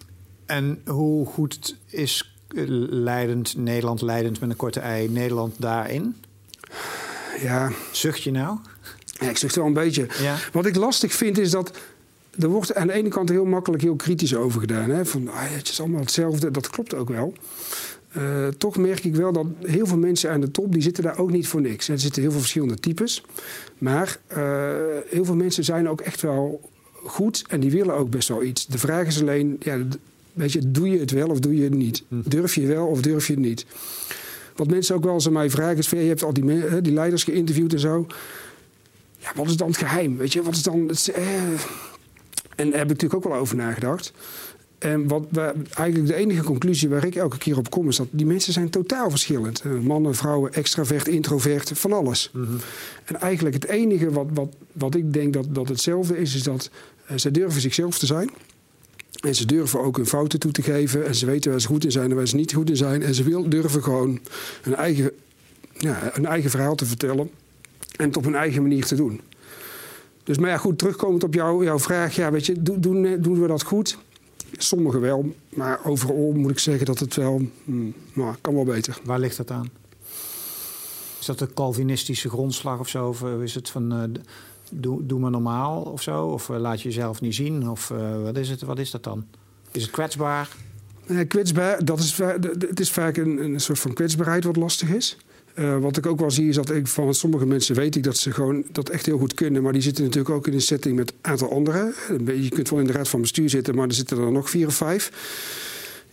En 0.47 0.81
hoe 0.87 1.27
goed 1.27 1.77
is 1.87 2.37
leidend, 2.91 3.57
Nederland 3.57 4.01
leidend 4.01 4.41
met 4.41 4.51
een 4.51 4.57
korte 4.57 4.81
ei, 4.81 5.09
Nederland 5.09 5.55
daarin? 5.59 6.17
Ja. 7.41 7.71
Zucht 7.93 8.23
je 8.23 8.31
nou? 8.31 8.59
Ja, 9.21 9.29
ik 9.29 9.37
zucht 9.37 9.57
wel 9.57 9.67
een 9.67 9.73
beetje. 9.73 10.07
Ja. 10.21 10.37
Wat 10.53 10.67
ik 10.67 10.77
lastig 10.77 11.13
vind 11.13 11.39
is 11.39 11.51
dat 11.51 11.79
er 12.39 12.49
wordt 12.49 12.75
aan 12.75 12.87
de 12.87 12.93
ene 12.93 13.09
kant 13.09 13.29
heel 13.29 13.45
makkelijk 13.45 13.83
heel 13.83 13.97
kritisch 13.97 14.35
over 14.35 14.61
gedaan. 14.61 14.91
Hè? 14.91 15.05
Van, 15.05 15.29
ah, 15.29 15.43
het 15.43 15.69
is 15.69 15.81
allemaal 15.81 16.01
hetzelfde. 16.01 16.51
Dat 16.51 16.71
klopt 16.71 16.95
ook 16.95 17.09
wel. 17.09 17.33
Uh, 18.17 18.47
toch 18.49 18.77
merk 18.77 19.05
ik 19.05 19.15
wel 19.15 19.33
dat 19.33 19.47
heel 19.63 19.87
veel 19.87 19.99
mensen 19.99 20.31
aan 20.31 20.41
de 20.41 20.51
top... 20.51 20.73
die 20.73 20.83
zitten 20.83 21.03
daar 21.03 21.19
ook 21.19 21.31
niet 21.31 21.49
voor 21.49 21.61
niks. 21.61 21.89
Er 21.89 21.99
zitten 21.99 22.23
heel 22.23 22.31
veel 22.31 22.41
verschillende 22.41 22.81
types. 22.81 23.25
Maar 23.79 24.19
uh, 24.37 24.73
heel 25.07 25.25
veel 25.25 25.37
mensen 25.37 25.65
zijn 25.65 25.89
ook 25.89 26.01
echt 26.01 26.21
wel 26.21 26.71
goed... 27.05 27.45
en 27.49 27.61
die 27.61 27.71
willen 27.71 27.95
ook 27.95 28.11
best 28.11 28.29
wel 28.29 28.43
iets. 28.43 28.67
De 28.67 28.79
vraag 28.79 29.07
is 29.07 29.21
alleen... 29.21 29.57
Ja, 29.61 29.79
weet 30.33 30.53
je, 30.53 30.71
doe 30.71 30.89
je 30.89 30.99
het 30.99 31.11
wel 31.11 31.29
of 31.29 31.41
doe 31.41 31.57
je 31.57 31.63
het 31.63 31.75
niet? 31.75 32.05
Hm. 32.09 32.21
Durf 32.25 32.55
je 32.55 32.67
wel 32.67 32.87
of 32.87 33.01
durf 33.01 33.27
je 33.27 33.33
het 33.33 33.43
niet? 33.43 33.67
Wat 34.57 34.69
mensen 34.69 34.95
ook 34.95 35.05
wel 35.05 35.15
eens 35.15 35.27
aan 35.27 35.33
mij 35.33 35.51
vragen 35.51 35.79
is... 35.79 35.89
Van, 35.89 35.99
je 35.99 36.09
hebt 36.09 36.23
al 36.23 36.33
die, 36.33 36.81
die 36.81 36.93
leiders 36.93 37.25
geïnterviewd 37.25 37.73
en 37.73 37.81
zo... 37.81 38.07
Ja, 39.19 39.33
wat 39.35 39.47
is 39.47 39.57
dan 39.57 39.69
het 39.69 39.77
geheim? 39.77 40.17
Weet 40.17 40.33
je, 40.33 40.43
wat 40.43 40.55
is 40.55 40.63
dan... 40.63 40.89
Het, 40.89 41.09
eh, 41.09 41.25
en 42.59 42.71
daar 42.71 42.79
heb 42.79 42.91
ik 42.91 43.01
natuurlijk 43.01 43.15
ook 43.15 43.33
wel 43.33 43.41
over 43.41 43.57
nagedacht. 43.57 44.13
En 44.79 45.09
wat 45.09 45.25
eigenlijk 45.75 46.07
de 46.07 46.15
enige 46.15 46.43
conclusie 46.43 46.89
waar 46.89 47.05
ik 47.05 47.15
elke 47.15 47.39
keer 47.39 47.59
op 47.59 47.71
kom, 47.71 47.89
is 47.89 47.97
dat 47.97 48.07
die 48.11 48.27
mensen 48.27 48.53
zijn 48.53 48.71
totaal 48.71 49.11
verschillend. 49.11 49.61
Eh, 49.61 49.73
mannen, 49.73 50.15
vrouwen, 50.15 50.53
extravert, 50.53 51.09
introvert, 51.09 51.73
van 51.75 51.93
alles. 51.93 52.31
Mhm. 52.33 52.45
En 53.05 53.21
eigenlijk 53.21 53.55
het 53.55 53.67
enige 53.67 54.11
wat, 54.11 54.27
wat, 54.35 54.55
wat 54.73 54.95
ik 54.95 55.13
denk 55.13 55.33
dat, 55.33 55.55
dat 55.55 55.69
hetzelfde 55.69 56.19
is, 56.19 56.35
is 56.35 56.43
dat 56.43 56.71
uh, 57.11 57.19
ze 57.19 57.31
durven 57.31 57.61
zichzelf 57.61 57.99
te 57.99 58.07
zijn. 58.07 58.31
En 59.21 59.35
ze 59.35 59.47
durven 59.47 59.81
ook 59.81 59.97
hun 59.97 60.07
fouten 60.07 60.39
toe 60.39 60.53
te 60.53 60.63
geven. 60.63 61.07
En 61.07 61.15
ze 61.15 61.27
weten 61.27 61.51
waar 61.51 61.61
ze 61.61 61.67
goed 61.67 61.85
in 61.85 61.93
zijn 61.93 62.11
en 62.11 62.17
waar 62.17 62.29
ze 62.29 62.37
niet 62.37 62.53
goed 62.53 62.71
in 62.71 62.77
zijn. 62.77 63.03
En 63.03 63.15
ze 63.15 63.23
wil, 63.23 63.49
durven 63.49 63.83
gewoon 63.83 64.21
een 64.63 64.75
eigen, 64.75 65.11
ja, 65.73 66.11
een 66.17 66.27
eigen 66.27 66.51
verhaal 66.51 66.75
te 66.75 66.87
vertellen. 66.87 67.31
En 67.97 68.07
het 68.07 68.17
op 68.17 68.25
hun 68.25 68.35
eigen 68.35 68.63
manier 68.63 68.85
te 68.85 68.95
doen. 68.95 69.21
Dus 70.29 70.39
maar 70.39 70.51
ja, 70.51 70.57
goed, 70.57 70.79
terugkomend 70.79 71.25
op 71.25 71.35
jou, 71.35 71.65
jouw 71.65 71.79
vraag. 71.79 72.15
Ja, 72.15 72.31
weet 72.31 72.47
je, 72.47 72.63
doen, 72.63 72.81
doen, 72.81 73.17
doen 73.21 73.41
we 73.41 73.47
dat 73.47 73.63
goed? 73.63 73.99
Sommigen 74.53 75.01
wel, 75.01 75.35
maar 75.49 75.85
overal 75.85 76.33
moet 76.33 76.51
ik 76.51 76.59
zeggen 76.59 76.87
dat 76.87 76.99
het 76.99 77.15
wel, 77.15 77.43
nou, 78.13 78.35
kan 78.41 78.55
wel 78.55 78.65
beter. 78.65 78.99
Waar 79.05 79.19
ligt 79.19 79.37
dat 79.37 79.51
aan? 79.51 79.71
Is 81.21 81.27
dat 81.27 81.41
een 81.41 81.55
Calvinistische 81.55 82.29
grondslag 82.29 82.79
of 82.79 82.89
zo? 82.89 83.09
Of 83.09 83.23
eh, 83.23 83.43
is 83.43 83.55
het 83.55 83.71
van 83.71 83.93
uh, 83.93 84.21
doe, 84.71 85.07
doe 85.07 85.21
maar 85.21 85.31
normaal 85.31 85.83
of 85.83 86.03
zo? 86.03 86.27
Of 86.27 86.49
uh, 86.49 86.59
laat 86.59 86.83
je 86.83 86.89
jezelf 86.89 87.21
niet 87.21 87.35
zien? 87.35 87.71
Of 87.71 87.91
uh, 87.91 88.23
wat, 88.23 88.37
is 88.37 88.49
het, 88.49 88.63
wat 88.63 88.79
is 88.79 88.91
dat 88.91 89.05
dan? 89.05 89.25
Is 89.73 89.83
het 89.83 89.91
kwetsbaar? 89.91 90.57
kwetsbaar, 91.29 91.85
dat 91.85 91.99
is, 91.99 92.19
het 92.19 92.81
is 92.81 92.91
vaak 92.91 93.17
een, 93.17 93.45
een 93.45 93.61
soort 93.61 93.79
van 93.79 93.93
kwetsbaarheid 93.93 94.45
wat 94.45 94.57
lastig 94.57 94.89
is. 94.89 95.17
Uh, 95.59 95.79
wat 95.79 95.97
ik 95.97 96.07
ook 96.07 96.21
wel 96.21 96.31
zie 96.31 96.49
is 96.49 96.55
dat 96.55 96.71
ik 96.71 96.87
van 96.87 97.15
sommige 97.15 97.47
mensen 97.47 97.75
weet 97.75 97.97
ik 97.97 98.03
dat 98.03 98.17
ze 98.17 98.33
gewoon 98.33 98.65
dat 98.73 98.89
echt 98.89 99.07
heel 99.07 99.19
goed 99.19 99.35
kunnen. 99.35 99.63
Maar 99.63 99.73
die 99.73 99.83
zitten 99.83 100.05
natuurlijk 100.05 100.35
ook 100.35 100.47
in 100.47 100.53
een 100.53 100.61
setting 100.61 100.97
met 100.97 101.11
een 101.11 101.31
aantal 101.31 101.53
anderen. 101.53 101.95
Je 102.43 102.49
kunt 102.49 102.71
wel 102.71 102.79
in 102.79 102.87
de 102.87 102.93
raad 102.93 103.09
van 103.09 103.21
bestuur 103.21 103.51
zitten, 103.51 103.75
maar 103.75 103.89
er 103.89 103.95
zitten 103.95 104.19
er 104.19 104.33
nog 104.33 104.51
vier 104.51 104.67
of 104.67 104.75
vijf. 104.75 105.13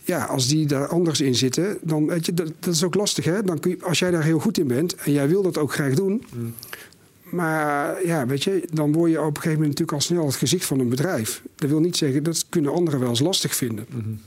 Ja, 0.02 0.24
als 0.24 0.48
die 0.48 0.66
daar 0.66 0.86
anders 0.86 1.20
in 1.20 1.34
zitten, 1.34 1.78
dan 1.82 2.06
weet 2.06 2.26
je, 2.26 2.34
dat, 2.34 2.52
dat 2.58 2.74
is 2.74 2.84
ook 2.84 2.94
lastig. 2.94 3.24
Hè? 3.24 3.42
Dan 3.42 3.60
kun 3.60 3.70
je, 3.70 3.76
als 3.82 3.98
jij 3.98 4.10
daar 4.10 4.24
heel 4.24 4.38
goed 4.38 4.58
in 4.58 4.66
bent 4.66 4.94
en 4.94 5.12
jij 5.12 5.28
wil 5.28 5.42
dat 5.42 5.58
ook 5.58 5.72
graag 5.72 5.94
doen. 5.94 6.24
Mm. 6.34 6.54
Maar 7.22 8.06
ja, 8.06 8.26
weet 8.26 8.44
je, 8.44 8.68
dan 8.72 8.92
word 8.92 9.10
je 9.10 9.20
op 9.20 9.26
een 9.26 9.34
gegeven 9.34 9.50
moment 9.52 9.68
natuurlijk 9.68 9.92
al 9.92 10.00
snel 10.00 10.26
het 10.26 10.36
gezicht 10.36 10.64
van 10.64 10.80
een 10.80 10.88
bedrijf. 10.88 11.42
Dat 11.54 11.70
wil 11.70 11.80
niet 11.80 11.96
zeggen, 11.96 12.22
dat 12.22 12.46
kunnen 12.48 12.72
anderen 12.72 13.00
wel 13.00 13.08
eens 13.08 13.20
lastig 13.20 13.56
vinden. 13.56 13.86
Mm 13.90 14.20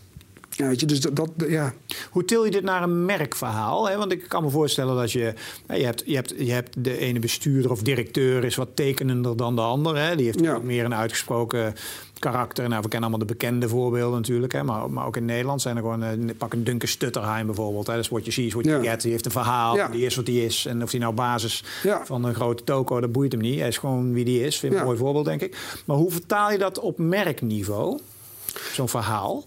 ja, 0.60 0.68
weet 0.68 0.80
je, 0.80 0.86
dus 0.86 1.00
dat, 1.00 1.16
dat, 1.16 1.30
ja. 1.48 1.74
Hoe 2.10 2.26
til 2.26 2.46
je 2.46 2.52
dit 2.52 2.64
naar 2.64 2.84
een 2.84 3.06
merkverhaal? 3.06 3.90
Hè? 3.90 3.98
Want 3.98 4.12
ik 4.12 4.26
kan 4.28 4.44
me 4.44 4.50
voorstellen 4.50 4.96
dat 4.96 5.12
je... 5.12 5.34
Je 5.68 5.86
hebt, 5.86 6.04
je, 6.06 6.16
hebt, 6.16 6.34
je 6.38 6.52
hebt 6.52 6.84
de 6.84 6.98
ene 6.98 7.20
bestuurder 7.20 7.72
of 7.72 7.82
directeur 7.82 8.44
is 8.44 8.56
wat 8.56 8.68
tekenender 8.74 9.38
dan 9.38 9.56
de 9.56 9.62
ander. 9.62 9.98
Hè? 9.98 10.16
Die 10.16 10.26
heeft 10.26 10.64
meer 10.64 10.86
een 10.86 10.96
uitgesproken 10.96 11.76
karakter. 12.20 12.70
Nou, 12.70 12.82
we 12.82 12.88
kennen 12.88 13.10
allemaal 13.10 13.28
de 13.28 13.34
bekende 13.34 13.70
voorbeelden 13.70 14.20
natuurlijk. 14.20 14.54
Hè? 14.54 14.64
Maar, 14.64 14.92
maar 14.92 15.06
ook 15.06 15.18
in 15.18 15.26
Nederland 15.26 15.62
zijn 15.62 15.76
er 15.76 15.82
gewoon... 15.82 16.04
Uh, 16.04 16.30
pak 16.38 16.54
een 16.54 16.64
Duncan 16.64 16.88
Stutterheim 16.88 17.46
bijvoorbeeld. 17.46 17.88
Hè? 17.88 17.94
Dat 17.94 18.04
is 18.04 18.10
wat 18.10 18.26
je 18.26 18.32
ziet, 18.32 18.54
wat 18.54 18.66
je 18.66 18.80
get. 18.82 19.02
Die 19.02 19.12
heeft 19.12 19.26
een 19.26 19.32
verhaal, 19.32 19.92
die 19.92 20.06
is 20.06 20.16
wat 20.16 20.26
die 20.26 20.46
is. 20.46 20.66
En 20.66 20.84
of 20.84 20.92
die 20.92 21.00
nou 21.00 21.14
basis 21.14 21.64
van 22.04 22.24
een 22.24 22.36
grote 22.36 22.64
toko, 22.64 23.00
dat 23.00 23.12
boeit 23.12 23.32
hem 23.32 23.42
niet. 23.42 23.60
Hij 23.60 23.68
is 23.68 23.78
gewoon 23.78 24.14
wie 24.14 24.26
die 24.26 24.46
is. 24.46 24.60
Vind 24.60 24.74
ik 24.74 24.80
een 24.80 24.86
mooi 24.86 24.98
voorbeeld, 24.98 25.26
denk 25.26 25.42
ik. 25.42 25.58
Maar 25.86 25.98
hoe 25.98 26.12
vertaal 26.12 26.52
je 26.52 26.58
dat 26.58 26.80
op 26.80 26.98
merkniveau? 26.98 28.00
Zo'n 28.74 28.90
verhaal? 28.90 29.44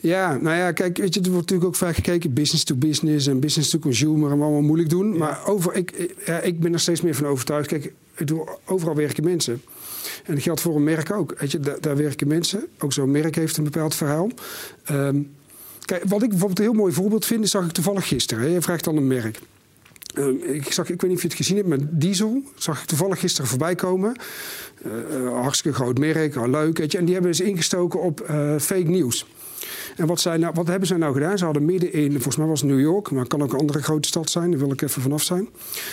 Ja, 0.00 0.36
nou 0.36 0.56
ja, 0.56 0.72
kijk, 0.72 0.96
weet 0.96 1.14
je, 1.14 1.20
er 1.20 1.30
wordt 1.30 1.50
natuurlijk 1.50 1.68
ook 1.68 1.76
vaak 1.76 1.94
gekeken 1.94 2.32
business 2.32 2.64
to 2.64 2.74
business 2.74 3.26
en 3.26 3.40
business 3.40 3.70
to 3.70 3.78
consumer 3.78 4.30
en 4.30 4.38
wat 4.38 4.46
allemaal 4.46 4.62
moeilijk 4.62 4.90
doen. 4.90 5.16
Maar 5.16 5.46
over, 5.46 5.74
ik, 5.74 6.14
ja, 6.26 6.40
ik 6.40 6.60
ben 6.60 6.72
er 6.72 6.80
steeds 6.80 7.00
meer 7.00 7.14
van 7.14 7.26
overtuigd. 7.26 7.68
Kijk, 7.68 7.92
overal 8.64 8.94
werken 8.94 9.24
mensen. 9.24 9.62
En 10.24 10.34
dat 10.34 10.42
geldt 10.42 10.60
voor 10.60 10.76
een 10.76 10.84
merk 10.84 11.12
ook. 11.12 11.34
Weet 11.38 11.52
je, 11.52 11.60
daar, 11.60 11.80
daar 11.80 11.96
werken 11.96 12.28
mensen. 12.28 12.66
Ook 12.78 12.92
zo'n 12.92 13.10
merk 13.10 13.34
heeft 13.34 13.56
een 13.56 13.64
bepaald 13.64 13.94
verhaal. 13.94 14.30
Um, 14.90 15.30
kijk, 15.84 16.02
wat 16.04 16.22
ik 16.22 16.28
bijvoorbeeld 16.28 16.58
een 16.58 16.64
heel 16.64 16.74
mooi 16.74 16.92
voorbeeld 16.92 17.26
vind, 17.26 17.48
zag 17.48 17.64
ik 17.64 17.72
toevallig 17.72 18.08
gisteren. 18.08 18.44
Hè. 18.44 18.50
Je 18.50 18.62
vraagt 18.62 18.84
dan 18.84 18.96
een 18.96 19.06
merk. 19.06 19.38
Um, 20.18 20.42
ik, 20.42 20.72
zag, 20.72 20.90
ik 20.90 21.00
weet 21.00 21.10
niet 21.10 21.16
of 21.16 21.22
je 21.22 21.28
het 21.28 21.36
gezien 21.36 21.56
hebt, 21.56 21.68
maar 21.68 21.78
Diesel 21.80 22.42
zag 22.54 22.80
ik 22.80 22.86
toevallig 22.86 23.18
gisteren 23.18 23.50
voorbij 23.50 23.74
komen. 23.74 24.16
Uh, 24.86 25.40
hartstikke 25.40 25.76
groot 25.76 25.98
merk, 25.98 26.46
leuk. 26.46 26.78
Weet 26.78 26.92
je. 26.92 26.98
En 26.98 27.04
die 27.04 27.14
hebben 27.14 27.34
ze 27.34 27.44
ingestoken 27.44 28.00
op 28.00 28.26
uh, 28.30 28.58
fake 28.58 28.88
nieuws. 28.88 29.26
En 29.96 30.06
wat, 30.06 30.24
nou, 30.24 30.52
wat 30.54 30.66
hebben 30.66 30.88
zij 30.88 30.96
nou 30.96 31.12
gedaan? 31.12 31.38
Ze 31.38 31.44
hadden 31.44 31.64
midden 31.64 31.92
in, 31.92 32.12
volgens 32.12 32.36
mij 32.36 32.46
was 32.46 32.60
het 32.60 32.70
New 32.70 32.80
York, 32.80 33.10
maar 33.10 33.20
het 33.20 33.28
kan 33.28 33.42
ook 33.42 33.52
een 33.52 33.58
andere 33.58 33.82
grote 33.82 34.08
stad 34.08 34.30
zijn, 34.30 34.50
daar 34.50 34.60
wil 34.60 34.72
ik 34.72 34.82
even 34.82 35.02
vanaf 35.02 35.22
zijn. 35.22 35.48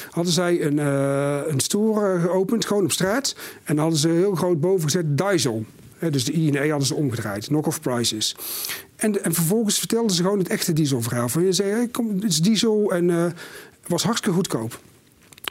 Hadden 0.10 0.34
zij 0.34 0.66
een, 0.66 0.78
uh, 0.78 1.40
een 1.48 1.60
store 1.60 2.20
geopend, 2.20 2.66
gewoon 2.66 2.84
op 2.84 2.92
straat. 2.92 3.36
En 3.64 3.78
hadden 3.78 4.00
ze 4.00 4.10
heel 4.10 4.36
groot 4.36 4.60
boven 4.60 4.84
gezet 4.84 5.18
Diesel. 5.18 5.66
dus 6.10 6.26
de 6.26 6.34
I 6.34 6.48
en 6.48 6.64
E 6.64 6.70
hadden 6.70 6.88
ze 6.88 6.96
omgedraaid, 6.96 7.46
knock-off 7.46 7.82
prices. 7.82 8.36
En, 8.96 9.24
en 9.24 9.34
vervolgens 9.34 9.80
vertelden 9.80 10.16
ze 10.16 10.22
gewoon 10.22 10.40
het 10.40 10.48
echte 10.48 10.74
dieselverhaal. 10.74 11.30
Van 11.30 11.44
je 11.44 11.52
zei, 11.52 11.70
hey, 11.70 11.90
het 12.16 12.24
is 12.24 12.42
diesel 12.42 12.92
en 12.92 13.10
uh, 13.10 13.26
was 13.88 14.04
hartstikke 14.04 14.36
goedkoop. 14.36 14.80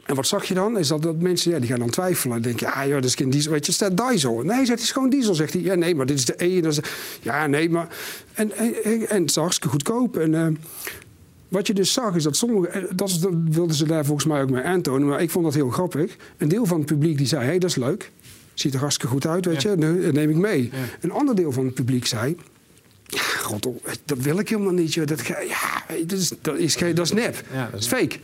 En 0.07 0.15
wat 0.15 0.27
zag 0.27 0.45
je 0.45 0.53
dan? 0.53 0.77
Is 0.77 0.87
dat, 0.87 1.01
dat 1.01 1.19
mensen 1.19 1.51
ja, 1.51 1.59
die 1.59 1.69
gaan 1.69 1.79
dan 1.79 1.89
twijfelen. 1.89 2.33
Dan 2.33 2.41
denk 2.41 2.59
je, 2.59 2.71
ah 2.71 2.85
joh, 2.85 2.93
dat 2.93 3.03
is 3.03 3.15
geen 3.15 3.29
diesel. 3.29 3.51
Weet 3.51 3.65
je, 3.65 3.71
staat 3.71 4.09
diesel. 4.09 4.41
Nee, 4.41 4.57
zegt, 4.57 4.69
het 4.69 4.79
is 4.79 4.91
gewoon 4.91 5.09
diesel. 5.09 5.35
Zegt 5.35 5.53
hij, 5.53 5.61
ja 5.61 5.75
nee, 5.75 5.95
maar 5.95 6.05
dit 6.05 6.17
is 6.17 6.25
de 6.25 6.33
E. 6.37 6.61
Dat 6.61 6.71
is 6.71 6.79
ja, 7.21 7.47
nee, 7.47 7.69
maar... 7.69 7.87
En, 8.33 8.51
en, 8.57 8.83
en, 9.09 9.21
het 9.21 9.29
is 9.29 9.35
hartstikke 9.35 9.69
goedkoop. 9.69 10.17
En 10.17 10.33
uh, 10.33 10.47
wat 11.47 11.67
je 11.67 11.73
dus 11.73 11.93
zag 11.93 12.15
is 12.15 12.23
dat 12.23 12.35
sommige... 12.35 12.67
Eh, 12.67 12.83
dat, 12.95 13.17
dat 13.21 13.33
wilden 13.49 13.75
ze 13.75 13.85
daar 13.85 14.05
volgens 14.05 14.25
mij 14.27 14.41
ook 14.41 14.49
mee 14.49 14.63
aantonen. 14.63 15.07
Maar 15.07 15.21
ik 15.21 15.29
vond 15.29 15.45
dat 15.45 15.53
heel 15.53 15.69
grappig. 15.69 16.15
Een 16.37 16.47
deel 16.47 16.65
van 16.65 16.77
het 16.77 16.87
publiek 16.87 17.17
die 17.17 17.27
zei, 17.27 17.41
hé, 17.41 17.47
hey, 17.47 17.57
dat 17.57 17.69
is 17.69 17.75
leuk. 17.75 18.11
Ziet 18.53 18.73
er 18.73 18.79
hartstikke 18.79 19.13
goed 19.13 19.27
uit, 19.27 19.45
weet 19.45 19.61
je. 19.61 19.75
Dat 19.75 20.13
neem 20.13 20.29
ik 20.29 20.35
mee. 20.35 20.71
Een 21.01 21.11
ander 21.11 21.35
deel 21.35 21.51
van 21.51 21.65
het 21.65 21.73
publiek 21.73 22.05
zei... 22.05 22.35
Ja, 23.09 23.21
god, 23.21 23.67
dat 24.05 24.17
wil 24.17 24.39
ik 24.39 24.49
helemaal 24.49 24.73
niet. 24.73 25.07
Dat, 25.07 25.25
ja, 25.27 25.83
dat, 26.05 26.19
is, 26.19 26.31
dat, 26.41 26.57
is, 26.57 26.77
dat 26.77 26.99
is 26.99 27.11
nep. 27.11 27.43
Ja, 27.53 27.69
dat 27.71 27.79
is, 27.79 27.87
fake. 27.87 28.19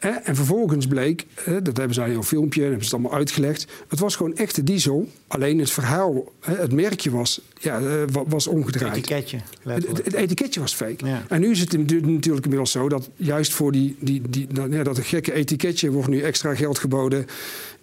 En 0.00 0.36
vervolgens 0.36 0.86
bleek, 0.86 1.26
dat 1.62 1.76
hebben 1.76 1.94
zij 1.94 2.10
in 2.10 2.16
een 2.16 2.24
filmpje, 2.24 2.60
hebben 2.60 2.78
ze 2.78 2.84
het 2.84 2.94
allemaal 2.94 3.18
uitgelegd. 3.18 3.66
Het 3.88 3.98
was 3.98 4.16
gewoon 4.16 4.36
echte 4.36 4.64
diesel. 4.64 5.08
Alleen 5.26 5.58
het 5.58 5.70
verhaal, 5.70 6.32
het 6.40 6.72
merkje 6.72 7.10
was, 7.10 7.40
ja, 7.58 7.80
eh, 7.80 8.02
was 8.26 8.46
omgedraaid. 8.46 8.96
Het 8.96 9.10
etiketje. 9.10 9.38
Het, 9.62 10.14
etiketje 10.14 10.60
was 10.60 10.74
fake. 10.74 11.04
En 11.28 11.40
nu 11.40 11.50
is 11.50 11.60
het 11.60 11.72
natuurlijk 11.72 12.44
inmiddels 12.44 12.70
zo 12.70 12.88
dat 12.88 13.10
juist 13.16 13.52
voor 13.52 13.72
die, 13.72 13.96
die, 14.00 14.22
die, 14.28 14.48
ja, 14.70 14.82
dat 14.82 14.98
gekke 14.98 15.32
etiketje 15.32 15.90
wordt 15.90 16.08
nu 16.08 16.20
extra 16.20 16.54
geld 16.54 16.78
geboden. 16.78 17.26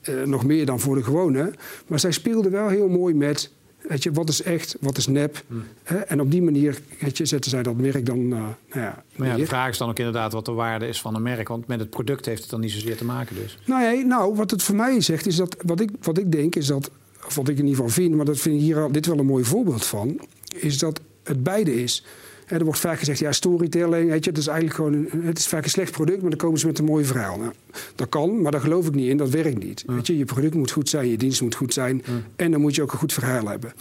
Eh, 0.02 0.24
nog 0.24 0.46
meer 0.46 0.66
dan 0.66 0.80
voor 0.80 0.96
de 0.96 1.04
gewone. 1.04 1.54
Maar 1.88 2.00
zij 2.00 2.12
speelden 2.12 2.52
wel 2.52 2.68
heel 2.68 2.88
mooi 2.88 3.14
met 3.14 3.52
Weet 3.88 4.04
je, 4.04 4.12
wat 4.12 4.30
is 4.30 4.42
echt, 4.42 4.78
wat 4.80 4.98
is 4.98 5.08
nep? 5.08 5.44
Hmm. 5.48 5.64
Hè? 5.84 5.98
En 5.98 6.22
op 6.22 6.32
die 6.32 6.42
manier 6.42 6.80
weet 7.00 7.18
je, 7.18 7.26
zetten 7.26 7.52
zij 7.52 7.64
dat 7.64 7.76
merk 7.76 8.06
dan. 8.06 8.20
Uh, 8.20 8.30
nou 8.30 8.56
ja, 8.74 9.04
maar 9.16 9.28
ja, 9.28 9.36
de 9.36 9.46
vraag 9.46 9.70
is 9.70 9.78
dan 9.78 9.90
ook 9.90 9.98
inderdaad 9.98 10.34
wat 10.34 10.46
de 10.46 10.52
waarde 10.52 10.88
is 10.88 11.02
van 11.02 11.16
een 11.16 11.22
merk. 11.22 11.48
Want 11.48 11.68
met 11.68 11.80
het 11.80 11.90
product 11.90 12.26
heeft 12.26 12.42
het 12.42 12.50
dan 12.50 12.60
niet 12.60 12.72
zozeer 12.72 12.98
te 12.98 13.06
maken. 13.06 13.36
Dus. 13.36 13.58
Nou, 13.66 13.82
nee, 13.82 14.06
nou 14.06 14.36
wat 14.36 14.52
het 14.52 14.64
voor 14.64 14.76
mij 14.76 15.02
zegt, 15.02 15.26
is 15.26 15.36
dat 15.36 15.56
wat 15.66 15.80
ik, 15.80 15.90
wat 16.02 16.18
ik 16.18 16.32
denk, 16.32 16.56
is 16.56 16.66
dat. 16.66 16.92
Of 17.26 17.36
wat 17.36 17.48
ik 17.48 17.58
in 17.58 17.66
ieder 17.66 17.76
geval 17.76 18.04
vind, 18.04 18.16
maar 18.16 18.26
dat 18.26 18.38
vind 18.38 18.56
ik 18.56 18.62
hier 18.62 18.82
al, 18.82 18.92
dit 18.92 19.06
wel 19.06 19.20
een 19.20 19.26
mooi 19.26 19.44
voorbeeld 19.44 19.86
van. 19.86 20.20
Is 20.56 20.78
dat 20.78 21.02
het 21.24 21.44
beide 21.44 21.84
is 21.84 22.04
er 22.48 22.64
wordt 22.64 22.80
vaak 22.80 23.00
gezegd, 23.00 23.20
ja, 23.20 23.32
storytelling, 23.32 24.10
weet 24.10 24.24
je, 24.24 24.30
het 24.30 24.40
is 24.40 24.48
eigenlijk 24.48 24.76
gewoon 24.76 24.94
een, 24.94 25.22
het 25.26 25.38
is 25.38 25.48
vaak 25.48 25.64
een 25.64 25.70
slecht 25.70 25.92
product, 25.92 26.22
maar 26.22 26.30
dan 26.30 26.40
komen 26.40 26.60
ze 26.60 26.66
met 26.66 26.80
een 26.80 26.86
mooi 26.86 27.06
verhaal. 27.06 27.38
Nou, 27.38 27.52
dat 27.96 28.10
kan, 28.10 28.42
maar 28.42 28.52
daar 28.52 28.62
geloof 28.62 28.88
ik 28.88 28.96
niet 28.96 29.10
in, 29.10 29.18
dat 29.18 29.30
werkt 29.30 29.64
niet. 29.64 29.84
Weet 29.88 30.08
je, 30.08 30.18
je 30.18 30.26
product 30.26 30.56
moet 30.56 30.72
goed 30.72 30.90
zijn, 30.90 31.10
je 31.10 31.18
dienst 31.18 31.42
moet 31.42 31.56
goed 31.56 31.74
zijn 31.74 32.04
en 32.36 32.52
dan 32.52 32.62
moet 32.62 32.76
je 32.76 32.82
ook 32.82 32.92
een 32.92 32.98
goed 32.98 33.14
verhaal 33.14 33.48
hebben. 33.48 33.74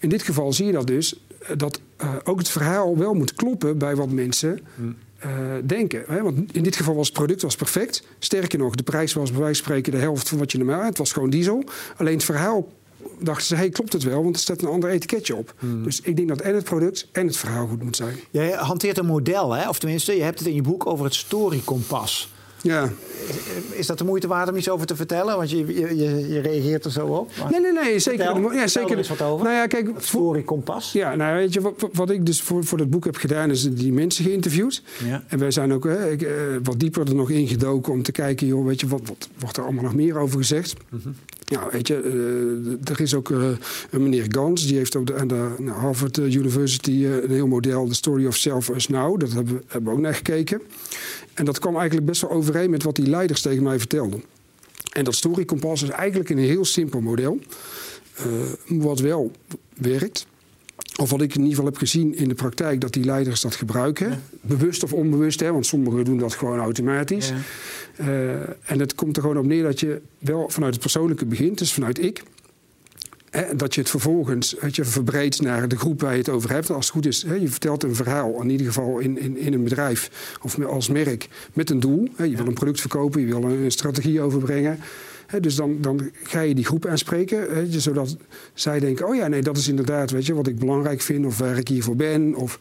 In 0.00 0.08
dit 0.08 0.22
geval 0.22 0.52
zie 0.52 0.66
je 0.66 0.72
dat 0.72 0.86
dus, 0.86 1.20
eh, 1.38 1.56
dat 1.56 1.80
uh, 2.02 2.14
ook 2.24 2.38
het 2.38 2.48
verhaal 2.48 2.98
wel 2.98 3.14
moet 3.14 3.34
kloppen 3.34 3.78
bij 3.78 3.96
wat 3.96 4.10
mensen 4.10 4.60
uh, 5.24 5.32
denken. 5.64 6.04
Hè? 6.06 6.22
Want 6.22 6.54
in 6.54 6.62
dit 6.62 6.76
geval 6.76 6.94
was 6.94 7.06
het 7.06 7.16
product 7.16 7.42
was 7.42 7.56
perfect. 7.56 8.06
Sterker 8.18 8.58
nog, 8.58 8.74
de 8.74 8.82
prijs 8.82 9.12
was 9.12 9.30
bij 9.30 9.40
wijze 9.40 9.62
van 9.62 9.64
spreken 9.64 9.92
de 9.92 9.98
helft 9.98 10.28
van 10.28 10.38
wat 10.38 10.52
je 10.52 10.58
normaal 10.58 10.78
had. 10.78 10.88
Het 10.88 10.98
was 10.98 11.12
gewoon 11.12 11.30
diesel. 11.30 11.64
Alleen 11.96 12.14
het 12.14 12.24
verhaal 12.24 12.68
dachten 13.18 13.46
ze, 13.46 13.54
hey, 13.54 13.68
klopt 13.68 13.92
het 13.92 14.02
wel? 14.02 14.22
Want 14.22 14.34
er 14.34 14.40
staat 14.40 14.62
een 14.62 14.68
ander 14.68 14.90
etiketje 14.90 15.36
op. 15.36 15.54
Hmm. 15.58 15.84
Dus 15.84 16.00
ik 16.00 16.16
denk 16.16 16.28
dat 16.28 16.40
en 16.40 16.54
het 16.54 16.64
product 16.64 17.08
en 17.12 17.26
het 17.26 17.36
verhaal 17.36 17.66
goed 17.66 17.82
moet 17.82 17.96
zijn. 17.96 18.16
Jij 18.30 18.50
hanteert 18.50 18.98
een 18.98 19.06
model, 19.06 19.52
hè? 19.52 19.68
of 19.68 19.78
tenminste, 19.78 20.16
je 20.16 20.22
hebt 20.22 20.38
het 20.38 20.48
in 20.48 20.54
je 20.54 20.62
boek 20.62 20.86
over 20.86 21.04
het 21.04 21.14
storykompas. 21.14 22.32
Ja. 22.62 22.90
Is 23.70 23.86
dat 23.86 23.98
de 23.98 24.04
moeite 24.04 24.26
waard 24.26 24.48
om 24.48 24.56
iets 24.56 24.68
over 24.68 24.86
te 24.86 24.96
vertellen? 24.96 25.36
Want 25.36 25.50
je, 25.50 25.66
je, 25.66 26.28
je 26.28 26.40
reageert 26.40 26.84
er 26.84 26.90
zo 26.90 27.06
op. 27.06 27.30
nee, 27.50 27.60
nee, 27.60 27.72
nee. 27.72 27.98
Zeker. 27.98 28.24
Vertel, 28.24 28.52
ja, 28.52 28.66
zeker. 28.66 28.98
Er 28.98 29.06
wat 29.08 29.22
over. 29.22 29.44
Nou 29.44 29.56
ja, 29.56 29.66
kijk, 29.66 29.90
story 29.98 30.42
kompas. 30.42 30.92
Ja, 30.92 31.14
nou 31.14 31.36
weet 31.36 31.52
je, 31.52 31.60
wat, 31.60 31.88
wat 31.92 32.10
ik 32.10 32.26
dus 32.26 32.42
voor, 32.42 32.64
voor 32.64 32.78
dat 32.78 32.90
boek 32.90 33.04
heb 33.04 33.16
gedaan, 33.16 33.50
is 33.50 33.74
die 33.74 33.92
mensen 33.92 34.24
geïnterviewd. 34.24 34.82
Ja. 35.04 35.24
En 35.28 35.38
wij 35.38 35.50
zijn 35.50 35.72
ook 35.72 35.84
hè, 35.84 36.10
ik, 36.10 36.22
uh, 36.22 36.30
wat 36.62 36.80
dieper 36.80 37.08
er 37.08 37.14
nog 37.14 37.30
ingedoken 37.30 37.92
om 37.92 38.02
te 38.02 38.12
kijken, 38.12 38.46
joh, 38.46 38.66
weet 38.66 38.80
je, 38.80 38.88
wat, 38.88 39.00
wat 39.04 39.28
wordt 39.38 39.56
er 39.56 39.64
allemaal 39.64 39.84
nog 39.84 39.94
meer 39.94 40.18
over 40.18 40.38
gezegd? 40.38 40.74
Mm 40.88 41.00
-hmm. 41.02 41.14
Ja, 41.44 41.68
weet 41.72 41.86
je, 41.86 42.02
uh, 42.02 42.90
er 42.90 43.00
is 43.00 43.14
ook 43.14 43.28
uh, 43.28 43.48
een 43.90 44.02
meneer 44.02 44.26
Gans, 44.28 44.66
die 44.66 44.76
heeft 44.76 44.96
ook 44.96 45.06
de, 45.06 45.16
aan 45.16 45.28
de 45.28 45.54
nou, 45.58 45.78
Harvard 45.78 46.16
University 46.16 47.04
een 47.04 47.30
heel 47.30 47.46
model, 47.46 47.86
The 47.86 47.94
Story 47.94 48.26
of 48.26 48.36
Self 48.36 48.70
as 48.70 48.88
Now. 48.88 49.20
Dat 49.20 49.32
hebben, 49.32 49.62
hebben 49.66 49.90
we 49.90 49.96
ook 49.96 50.02
naar 50.02 50.14
gekeken. 50.14 50.60
En 51.40 51.46
dat 51.46 51.58
kwam 51.58 51.76
eigenlijk 51.76 52.06
best 52.06 52.20
wel 52.20 52.30
overeen 52.30 52.70
met 52.70 52.82
wat 52.82 52.96
die 52.96 53.06
leiders 53.06 53.40
tegen 53.40 53.62
mij 53.62 53.78
vertelden. 53.78 54.22
En 54.92 55.04
dat 55.04 55.14
Story 55.14 55.44
Compass 55.44 55.82
is 55.82 55.88
eigenlijk 55.88 56.30
een 56.30 56.38
heel 56.38 56.64
simpel 56.64 57.00
model. 57.00 57.38
Uh, 58.18 58.80
wat 58.82 58.98
wel 58.98 59.32
werkt. 59.74 60.26
Of 60.96 61.10
wat 61.10 61.20
ik 61.20 61.34
in 61.34 61.40
ieder 61.40 61.54
geval 61.54 61.70
heb 61.70 61.76
gezien 61.76 62.14
in 62.14 62.28
de 62.28 62.34
praktijk, 62.34 62.80
dat 62.80 62.92
die 62.92 63.04
leiders 63.04 63.40
dat 63.40 63.54
gebruiken. 63.54 64.22
Bewust 64.40 64.82
of 64.82 64.92
onbewust, 64.92 65.40
hè, 65.40 65.52
want 65.52 65.66
sommigen 65.66 66.04
doen 66.04 66.18
dat 66.18 66.34
gewoon 66.34 66.58
automatisch. 66.58 67.28
Ja. 67.28 68.04
Uh, 68.06 68.32
en 68.64 68.80
het 68.80 68.94
komt 68.94 69.16
er 69.16 69.22
gewoon 69.22 69.38
op 69.38 69.46
neer 69.46 69.62
dat 69.62 69.80
je 69.80 70.00
wel 70.18 70.48
vanuit 70.48 70.72
het 70.72 70.82
persoonlijke 70.82 71.24
begint, 71.24 71.58
dus 71.58 71.72
vanuit 71.72 72.02
ik. 72.02 72.22
Dat 73.56 73.74
je 73.74 73.80
het 73.80 73.90
vervolgens 73.90 74.54
weet 74.60 74.76
je, 74.76 74.84
verbreedt 74.84 75.42
naar 75.42 75.68
de 75.68 75.76
groep 75.76 76.00
waar 76.00 76.12
je 76.12 76.18
het 76.18 76.28
over 76.28 76.50
hebt. 76.50 76.70
Als 76.70 76.86
het 76.86 76.94
goed 76.94 77.06
is, 77.06 77.22
hè, 77.22 77.34
je 77.34 77.48
vertelt 77.48 77.82
een 77.82 77.94
verhaal, 77.94 78.42
in 78.42 78.50
ieder 78.50 78.66
geval 78.66 78.98
in, 78.98 79.18
in, 79.18 79.36
in 79.36 79.52
een 79.52 79.64
bedrijf 79.64 80.36
of 80.42 80.64
als 80.64 80.88
merk, 80.88 81.28
met 81.52 81.70
een 81.70 81.80
doel. 81.80 82.08
Hè, 82.16 82.24
je 82.24 82.36
wil 82.36 82.46
een 82.46 82.54
product 82.54 82.80
verkopen, 82.80 83.20
je 83.20 83.26
wil 83.26 83.42
een 83.42 83.70
strategie 83.70 84.20
overbrengen. 84.20 84.78
Dus 85.40 85.54
dan, 85.54 85.80
dan 85.80 86.10
ga 86.22 86.40
je 86.40 86.54
die 86.54 86.64
groep 86.64 86.86
aanspreken, 86.86 87.66
zodat 87.80 88.16
zij 88.54 88.80
denken: 88.80 89.06
oh 89.06 89.14
ja, 89.14 89.26
nee, 89.26 89.42
dat 89.42 89.56
is 89.56 89.68
inderdaad 89.68 90.10
weet 90.10 90.26
je, 90.26 90.34
wat 90.34 90.46
ik 90.46 90.58
belangrijk 90.58 91.00
vind 91.00 91.26
of 91.26 91.38
waar 91.38 91.58
ik 91.58 91.68
hiervoor 91.68 91.96
ben. 91.96 92.34
Of... 92.34 92.60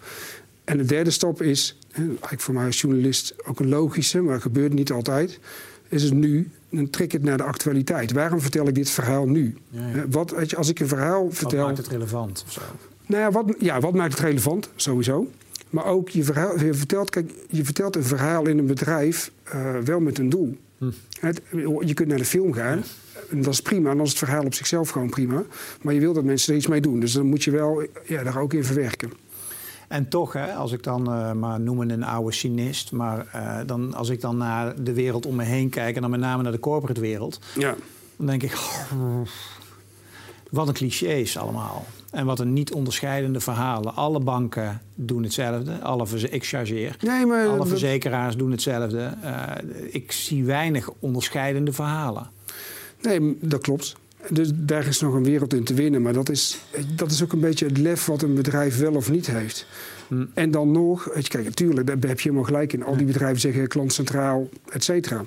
En 0.63 0.77
de 0.77 0.85
derde 0.85 1.11
stap 1.11 1.41
is, 1.41 1.77
eigenlijk 1.91 2.41
voor 2.41 2.53
mij 2.53 2.65
als 2.65 2.81
journalist 2.81 3.35
ook 3.45 3.59
een 3.59 3.69
logische, 3.69 4.21
maar 4.21 4.33
dat 4.33 4.41
gebeurt 4.41 4.73
niet 4.73 4.91
altijd, 4.91 5.39
is 5.87 6.03
het 6.03 6.13
nu 6.13 6.49
dan 6.69 6.89
trek 6.89 7.11
het 7.11 7.23
naar 7.23 7.37
de 7.37 7.43
actualiteit. 7.43 8.11
Waarom 8.11 8.41
vertel 8.41 8.67
ik 8.67 8.75
dit 8.75 8.89
verhaal 8.89 9.27
nu? 9.27 9.55
Ja, 9.69 9.81
Wat, 10.09 10.55
als 10.55 10.69
ik 10.69 10.79
een 10.79 10.87
verhaal 10.87 11.31
vertel. 11.31 11.57
Wat 11.57 11.67
maakt 11.67 11.77
het 11.77 11.87
relevant? 11.87 12.43
Of 12.47 12.51
zo? 12.51 12.61
Nou 13.05 13.21
ja 13.21 13.31
wat, 13.31 13.55
ja, 13.59 13.79
wat 13.79 13.93
maakt 13.93 14.11
het 14.11 14.21
relevant? 14.21 14.69
Sowieso. 14.75 15.27
Maar 15.69 15.85
ook, 15.85 16.09
je, 16.09 16.23
verhaal, 16.23 16.59
je, 16.59 16.73
vertelt, 16.73 17.09
kijk, 17.09 17.31
je 17.49 17.65
vertelt 17.65 17.95
een 17.95 18.03
verhaal 18.03 18.47
in 18.47 18.57
een 18.57 18.65
bedrijf 18.65 19.31
uh, 19.55 19.77
wel 19.77 19.99
met 19.99 20.17
een 20.17 20.29
doel. 20.29 20.57
Hm. 20.77 20.91
Het, 21.19 21.41
je 21.85 21.93
kunt 21.93 22.07
naar 22.07 22.17
de 22.17 22.25
film 22.25 22.53
gaan. 22.53 22.83
En 23.29 23.41
dat 23.41 23.53
is 23.53 23.61
prima. 23.61 23.89
En 23.89 23.95
dan 23.95 24.05
is 24.05 24.11
het 24.11 24.19
verhaal 24.19 24.45
op 24.45 24.53
zichzelf 24.53 24.89
gewoon 24.89 25.09
prima. 25.09 25.43
Maar 25.81 25.93
je 25.93 25.99
wil 25.99 26.13
dat 26.13 26.23
mensen 26.23 26.51
er 26.51 26.57
iets 26.57 26.67
mee 26.67 26.81
doen. 26.81 26.99
Dus 26.99 27.11
dan 27.11 27.25
moet 27.25 27.43
je 27.43 27.51
wel 27.51 27.83
ja, 28.05 28.23
daar 28.23 28.37
ook 28.37 28.53
in 28.53 28.63
verwerken. 28.63 29.11
En 29.89 30.09
toch, 30.09 30.33
hè, 30.33 30.53
als 30.53 30.71
ik 30.71 30.83
dan 30.83 31.13
uh, 31.13 31.31
maar 31.31 31.59
noemen 31.59 31.89
een 31.89 32.03
oude 32.03 32.31
cynist, 32.31 32.91
maar 32.91 33.27
uh, 33.35 33.59
dan, 33.65 33.93
als 33.93 34.09
ik 34.09 34.21
dan 34.21 34.37
naar 34.37 34.83
de 34.83 34.93
wereld 34.93 35.25
om 35.25 35.35
me 35.35 35.43
heen 35.43 35.69
kijk 35.69 35.95
en 35.95 36.01
dan 36.01 36.11
met 36.11 36.19
name 36.19 36.43
naar 36.43 36.51
de 36.51 36.59
corporate 36.59 37.01
wereld, 37.01 37.39
ja. 37.55 37.75
dan 38.15 38.25
denk 38.25 38.43
ik, 38.43 38.53
oh, 38.53 39.21
wat 40.49 40.67
een 40.67 40.73
clichés 40.73 41.37
allemaal. 41.37 41.85
En 42.11 42.25
wat 42.25 42.39
een 42.39 42.53
niet 42.53 42.73
onderscheidende 42.73 43.39
verhalen. 43.39 43.95
Alle 43.95 44.19
banken 44.19 44.81
doen 44.95 45.23
hetzelfde. 45.23 45.79
Alle 45.79 46.07
ik 46.29 46.45
chargeer. 46.45 46.95
Nee, 46.99 47.25
maar 47.25 47.47
Alle 47.47 47.65
verzekeraars 47.65 48.35
doen 48.35 48.51
hetzelfde. 48.51 49.13
Uh, 49.23 49.51
ik 49.89 50.11
zie 50.11 50.45
weinig 50.45 50.89
onderscheidende 50.99 51.73
verhalen. 51.73 52.29
Nee, 53.01 53.37
dat 53.41 53.61
klopt. 53.61 53.95
Dus 54.29 54.51
daar 54.53 54.87
is 54.87 54.99
nog 54.99 55.13
een 55.13 55.23
wereld 55.23 55.53
in 55.53 55.63
te 55.63 55.73
winnen. 55.73 56.01
Maar 56.01 56.13
dat 56.13 56.29
is, 56.29 56.59
dat 56.95 57.11
is 57.11 57.23
ook 57.23 57.31
een 57.31 57.39
beetje 57.39 57.65
het 57.65 57.77
lef 57.77 58.05
wat 58.05 58.21
een 58.21 58.35
bedrijf 58.35 58.77
wel 58.77 58.95
of 58.95 59.11
niet 59.11 59.27
heeft. 59.27 59.65
Hm. 60.07 60.25
En 60.33 60.51
dan 60.51 60.71
nog, 60.71 61.09
kijk, 61.27 61.43
natuurlijk, 61.43 61.87
daar 61.87 61.97
heb 62.09 62.19
je 62.19 62.29
helemaal 62.29 62.43
gelijk 62.43 62.73
in. 62.73 62.83
Al 62.83 62.97
die 62.97 63.05
bedrijven 63.05 63.39
zeggen 63.39 63.67
klantcentraal, 63.67 64.49
et 64.69 64.83
cetera. 64.83 65.25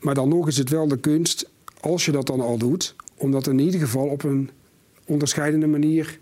Maar 0.00 0.14
dan 0.14 0.28
nog 0.28 0.48
is 0.48 0.58
het 0.58 0.68
wel 0.68 0.88
de 0.88 0.98
kunst, 0.98 1.50
als 1.80 2.04
je 2.04 2.12
dat 2.12 2.26
dan 2.26 2.40
al 2.40 2.58
doet, 2.58 2.94
om 3.16 3.30
dat 3.30 3.46
in 3.46 3.58
ieder 3.58 3.80
geval 3.80 4.06
op 4.06 4.22
een 4.24 4.50
onderscheidende 5.06 5.66
manier 5.66 6.18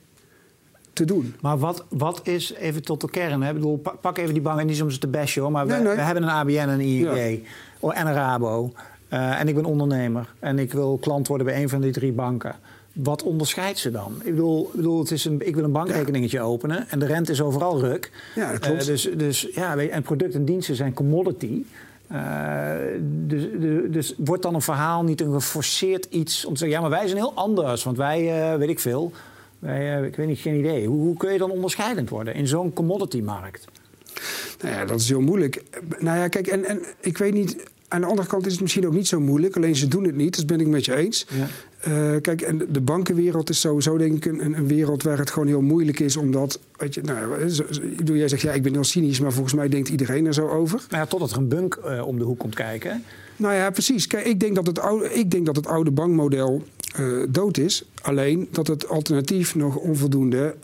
te 0.93 1.05
doen. 1.05 1.35
Maar 1.41 1.59
wat, 1.59 1.85
wat 1.89 2.21
is, 2.23 2.53
even 2.53 2.83
tot 2.83 3.01
de 3.01 3.11
kern, 3.11 3.43
hè? 3.43 3.49
Ik 3.49 3.55
bedoel, 3.55 3.83
pak 4.01 4.19
even 4.19 4.33
die 4.33 4.43
banken, 4.43 4.67
niet 4.67 4.83
om 4.83 4.91
ze 4.91 4.99
te 4.99 5.09
bashen 5.09 5.43
hoor, 5.43 5.51
maar 5.51 5.67
we, 5.67 5.83
we 5.83 5.89
hebben 5.89 6.23
een 6.23 6.29
ABN 6.29 6.57
en 6.57 6.69
een 6.69 6.81
ING 6.81 7.45
en 7.81 8.07
een 8.07 8.13
Rabo. 8.13 8.73
Uh, 9.13 9.41
en 9.41 9.49
ik 9.49 9.55
ben 9.55 9.65
ondernemer 9.65 10.33
en 10.39 10.59
ik 10.59 10.73
wil 10.73 10.99
klant 11.01 11.29
worden 11.29 11.47
bij 11.47 11.63
een 11.63 11.69
van 11.69 11.81
die 11.81 11.93
drie 11.93 12.13
banken. 12.13 12.57
Wat 12.93 13.23
onderscheidt 13.23 13.79
ze 13.79 13.91
dan? 13.91 14.15
Ik 14.25 14.31
bedoel, 14.31 14.67
ik, 14.67 14.73
bedoel, 14.73 14.99
het 14.99 15.11
is 15.11 15.25
een, 15.25 15.47
ik 15.47 15.55
wil 15.55 15.65
een 15.65 15.73
bankrekeningetje 15.73 16.41
openen 16.41 16.89
en 16.89 16.99
de 16.99 17.07
rente 17.07 17.33
is 17.33 17.43
overal 17.43 17.81
ruk. 17.81 18.11
Ja, 18.35 18.51
dat 18.51 18.61
klopt. 18.61 18.81
Uh, 18.81 18.87
dus, 18.87 19.09
dus 19.17 19.49
ja, 19.53 19.77
en 19.77 20.03
producten 20.03 20.41
en 20.41 20.47
diensten 20.47 20.75
zijn 20.75 20.95
commodity. 20.95 21.63
Uh, 22.13 22.73
dus, 23.27 23.47
dus, 23.91 24.15
wordt 24.17 24.43
dan 24.43 24.55
een 24.55 24.63
verhaal 24.63 25.03
niet 25.03 25.21
een 25.21 25.33
geforceerd 25.33 26.05
iets 26.05 26.45
om 26.45 26.53
te 26.53 26.59
zeggen: 26.59 26.77
ja, 26.77 26.89
maar 26.89 26.99
wij 26.99 27.07
zijn 27.07 27.19
heel 27.19 27.35
anders, 27.35 27.85
want 27.85 27.97
wij, 27.97 28.53
uh, 28.53 28.59
weet 28.59 28.69
ik 28.69 28.81
veel, 28.81 29.13
wij, 29.59 30.07
ik 30.07 30.17
weet 30.17 30.27
niet, 30.27 30.39
geen 30.39 30.59
idee. 30.59 30.87
Hoe, 30.87 31.01
hoe, 31.01 31.17
kun 31.17 31.33
je 31.33 31.39
dan 31.39 31.51
onderscheidend 31.51 32.09
worden 32.09 32.35
in 32.35 32.47
zo'n 32.47 32.73
commodity-markt? 32.73 33.65
Nou 34.61 34.75
ja, 34.75 34.85
dat 34.85 35.01
is 35.01 35.09
heel 35.09 35.21
moeilijk. 35.21 35.63
Nou 35.99 36.19
ja, 36.19 36.29
kijk, 36.29 36.47
en, 36.47 36.65
en 36.65 36.83
ik 37.01 37.19
weet 37.19 37.33
niet, 37.33 37.57
aan 37.91 38.01
de 38.01 38.07
andere 38.07 38.29
kant 38.29 38.47
is 38.47 38.53
het 38.53 38.61
misschien 38.61 38.87
ook 38.87 38.93
niet 38.93 39.09
zo 39.09 39.21
moeilijk. 39.21 39.57
Alleen 39.57 39.77
ze 39.77 39.89
doen 39.89 40.05
het 40.05 40.17
niet, 40.17 40.37
dat 40.37 40.47
ben 40.47 40.61
ik 40.61 40.67
met 40.67 40.85
je 40.85 40.97
eens. 40.97 41.27
Ja. 41.29 41.49
Uh, 41.89 42.21
kijk, 42.21 42.41
en 42.41 42.67
de 42.69 42.81
bankenwereld 42.81 43.51
is 43.51 43.61
sowieso 43.61 43.97
denk 43.97 44.17
ik 44.17 44.25
een, 44.25 44.59
een, 44.59 44.67
wereld 44.67 45.03
waar 45.03 45.19
het 45.19 45.31
gewoon 45.31 45.49
heel 45.49 45.61
moeilijk 45.61 46.01
is. 46.01 46.17
Omdat, 46.17 46.59
weet 46.77 46.95
je, 46.95 47.01
nou, 47.03 47.51
doe 48.05 48.17
jij 48.17 48.29
zegt 48.29 48.43
ja, 48.43 48.53
ik 48.53 48.63
ben 48.63 48.73
heel 48.73 48.85
cynisch, 48.85 49.21
maar 49.21 49.33
volgens 49.33 49.55
mij 49.55 49.69
denkt 49.69 49.89
iedereen 49.89 50.27
er 50.27 50.35
zo 50.35 50.49
over. 50.49 50.85
Nou 50.89 51.03
ja, 51.03 51.09
totdat 51.09 51.31
er 51.31 51.37
een 51.37 51.49
bunk 51.49 51.79
uh, 51.85 52.07
om 52.07 52.19
de 52.19 52.25
hoek 52.25 52.39
komt 52.39 52.55
kijken. 52.55 53.05
Nou 53.37 53.55
ja, 53.55 53.71
precies. 53.71 54.07
Kijk, 54.07 54.27
ik 54.27 54.41
denk 54.41 54.55
dat 54.55 54.67
het 54.67 54.79
oude, 54.79 55.13
ik 55.13 55.31
denk 55.31 55.47
dat 55.47 55.57
het 55.57 55.67
oude 55.67 55.91
bankmodel 55.91 56.63
uh, 57.01 57.23
dood 57.29 57.59
is. 57.59 57.85
Alleen 58.03 58.49
dat 58.51 58.67
het 58.67 58.89
alternatief 58.89 59.55
nog 59.55 59.77
onvoldoende 59.77 60.55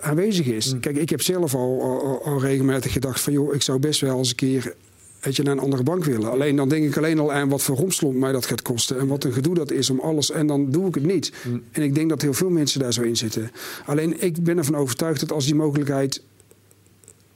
aanwezig 0.00 0.46
is. 0.46 0.72
Mm. 0.72 0.80
Kijk, 0.80 0.96
ik 0.96 1.10
heb 1.10 1.22
zelf 1.22 1.54
al, 1.54 1.82
al, 1.82 2.24
al 2.24 2.40
regelmatig 2.40 2.92
gedacht 2.92 3.20
van 3.20 3.32
joh, 3.32 3.54
ik 3.54 3.62
zou 3.62 3.78
best 3.78 4.00
wel 4.00 4.18
eens 4.18 4.28
een 4.28 4.34
keer 4.34 4.74
weet 5.20 5.36
je, 5.36 5.42
naar 5.42 5.52
een 5.52 5.62
andere 5.62 5.82
bank 5.82 6.04
willen. 6.04 6.30
Alleen 6.30 6.56
dan 6.56 6.68
denk 6.68 6.84
ik 6.84 6.96
alleen 6.96 7.18
al 7.18 7.32
aan 7.32 7.48
wat 7.48 7.62
voor 7.62 7.76
romslomp 7.76 8.16
mij 8.16 8.32
dat 8.32 8.46
gaat 8.46 8.62
kosten. 8.62 8.98
En 8.98 9.06
wat 9.06 9.24
een 9.24 9.32
gedoe 9.32 9.54
dat 9.54 9.70
is 9.70 9.90
om 9.90 10.00
alles. 10.00 10.30
En 10.30 10.46
dan 10.46 10.70
doe 10.70 10.88
ik 10.88 10.94
het 10.94 11.04
niet. 11.04 11.32
Mm. 11.44 11.62
En 11.72 11.82
ik 11.82 11.94
denk 11.94 12.08
dat 12.08 12.22
heel 12.22 12.34
veel 12.34 12.50
mensen 12.50 12.80
daar 12.80 12.92
zo 12.92 13.02
in 13.02 13.16
zitten. 13.16 13.50
Alleen 13.86 14.22
ik 14.22 14.44
ben 14.44 14.58
ervan 14.58 14.76
overtuigd 14.76 15.20
dat 15.20 15.32
als 15.32 15.44
die 15.44 15.54
mogelijkheid 15.54 16.22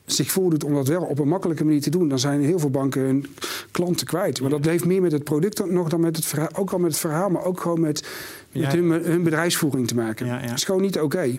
zich 0.06 0.30
voordoet 0.30 0.64
om 0.64 0.74
dat 0.74 0.88
wel 0.88 1.02
op 1.02 1.18
een 1.18 1.28
makkelijke 1.28 1.64
manier 1.64 1.80
te 1.80 1.90
doen, 1.90 2.09
dan 2.09 2.18
zijn 2.18 2.42
heel 2.42 2.59
veel 2.59 2.70
banken 2.70 3.02
hun 3.02 3.26
klanten 3.70 4.06
kwijt. 4.06 4.40
Maar 4.40 4.50
dat 4.50 4.64
heeft 4.64 4.85
meer 4.85 5.02
met 5.02 5.12
het 5.12 5.24
product 5.24 5.70
nog 5.70 5.88
dan 5.88 6.00
met 6.00 6.16
het 6.16 6.24
verhaal, 6.24 6.48
ook 6.54 6.70
al 6.70 6.78
met 6.78 6.90
het 6.90 7.00
verhaal, 7.00 7.30
maar 7.30 7.44
ook 7.44 7.61
gewoon 7.61 7.80
met, 7.80 8.09
met 8.54 8.72
hun, 8.72 8.90
hun, 8.90 9.22
bedrijfsvoering 9.22 9.88
te 9.88 9.94
maken. 9.94 10.42
Dat 10.42 10.56
is 10.56 10.64
gewoon 10.64 10.80
niet 10.80 11.00
oké. 11.00 11.38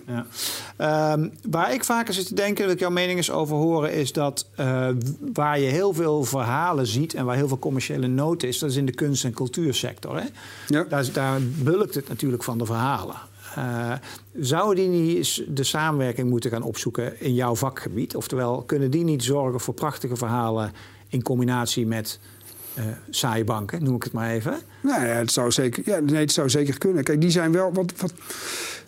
Ehm, 0.76 1.28
waar 1.50 1.74
ik 1.74 1.84
vaker 1.84 2.14
zit 2.14 2.26
te 2.26 2.34
denken, 2.34 2.64
dat 2.64 2.72
ik 2.72 2.80
jouw 2.80 2.90
mening 2.90 3.16
eens 3.16 3.30
over 3.30 3.56
horen, 3.56 3.92
is 3.92 4.12
dat 4.12 4.46
uh, 4.60 4.88
waar 5.34 5.60
je 5.60 5.66
heel 5.66 5.92
veel 5.92 6.24
verhalen 6.24 6.86
ziet 6.86 7.14
en 7.14 7.24
waar 7.24 7.36
heel 7.36 7.48
veel 7.48 7.58
commerciële 7.58 8.06
nood 8.06 8.42
is, 8.42 8.58
dat 8.58 8.70
is 8.70 8.76
in 8.76 8.86
de 8.86 8.94
kunst- 8.94 9.24
en 9.24 9.32
cultuursector. 9.32 10.16
Hè? 10.16 10.26
Ja. 10.66 10.84
Daar, 10.88 11.12
daar 11.12 11.40
bulkt 11.42 11.94
het 11.94 12.08
natuurlijk 12.08 12.42
van 12.42 12.58
de 12.58 12.66
verhalen. 12.66 13.16
Uh, 13.58 13.92
zouden 14.40 14.90
die 14.90 15.02
niet 15.02 15.44
de 15.48 15.64
samenwerking 15.64 16.30
moeten 16.30 16.50
gaan 16.50 16.62
opzoeken 16.62 17.20
in 17.20 17.34
jouw 17.34 17.54
vakgebied? 17.54 18.16
Oftewel, 18.16 18.62
kunnen 18.62 18.90
die 18.90 19.04
niet 19.04 19.24
zorgen 19.24 19.60
voor 19.60 19.74
prachtige 19.74 20.16
verhalen 20.16 20.72
in 21.08 21.22
combinatie 21.22 21.86
met 21.86 22.18
uh, 22.78 22.84
saaie 23.10 23.44
banken, 23.44 23.84
noem 23.84 23.94
ik 23.94 24.02
het 24.02 24.12
maar 24.12 24.30
even? 24.30 24.58
Nou 24.82 25.06
ja, 25.06 25.12
het 25.12 25.32
zou 25.32 25.50
zeker, 25.50 25.82
ja, 25.86 25.98
nee, 25.98 26.20
het 26.20 26.32
zou 26.32 26.50
zeker 26.50 26.78
kunnen. 26.78 27.04
Kijk, 27.04 27.20
die 27.20 27.30
zijn 27.30 27.52
wel, 27.52 27.72
wat, 27.72 27.92
wat, 27.96 28.12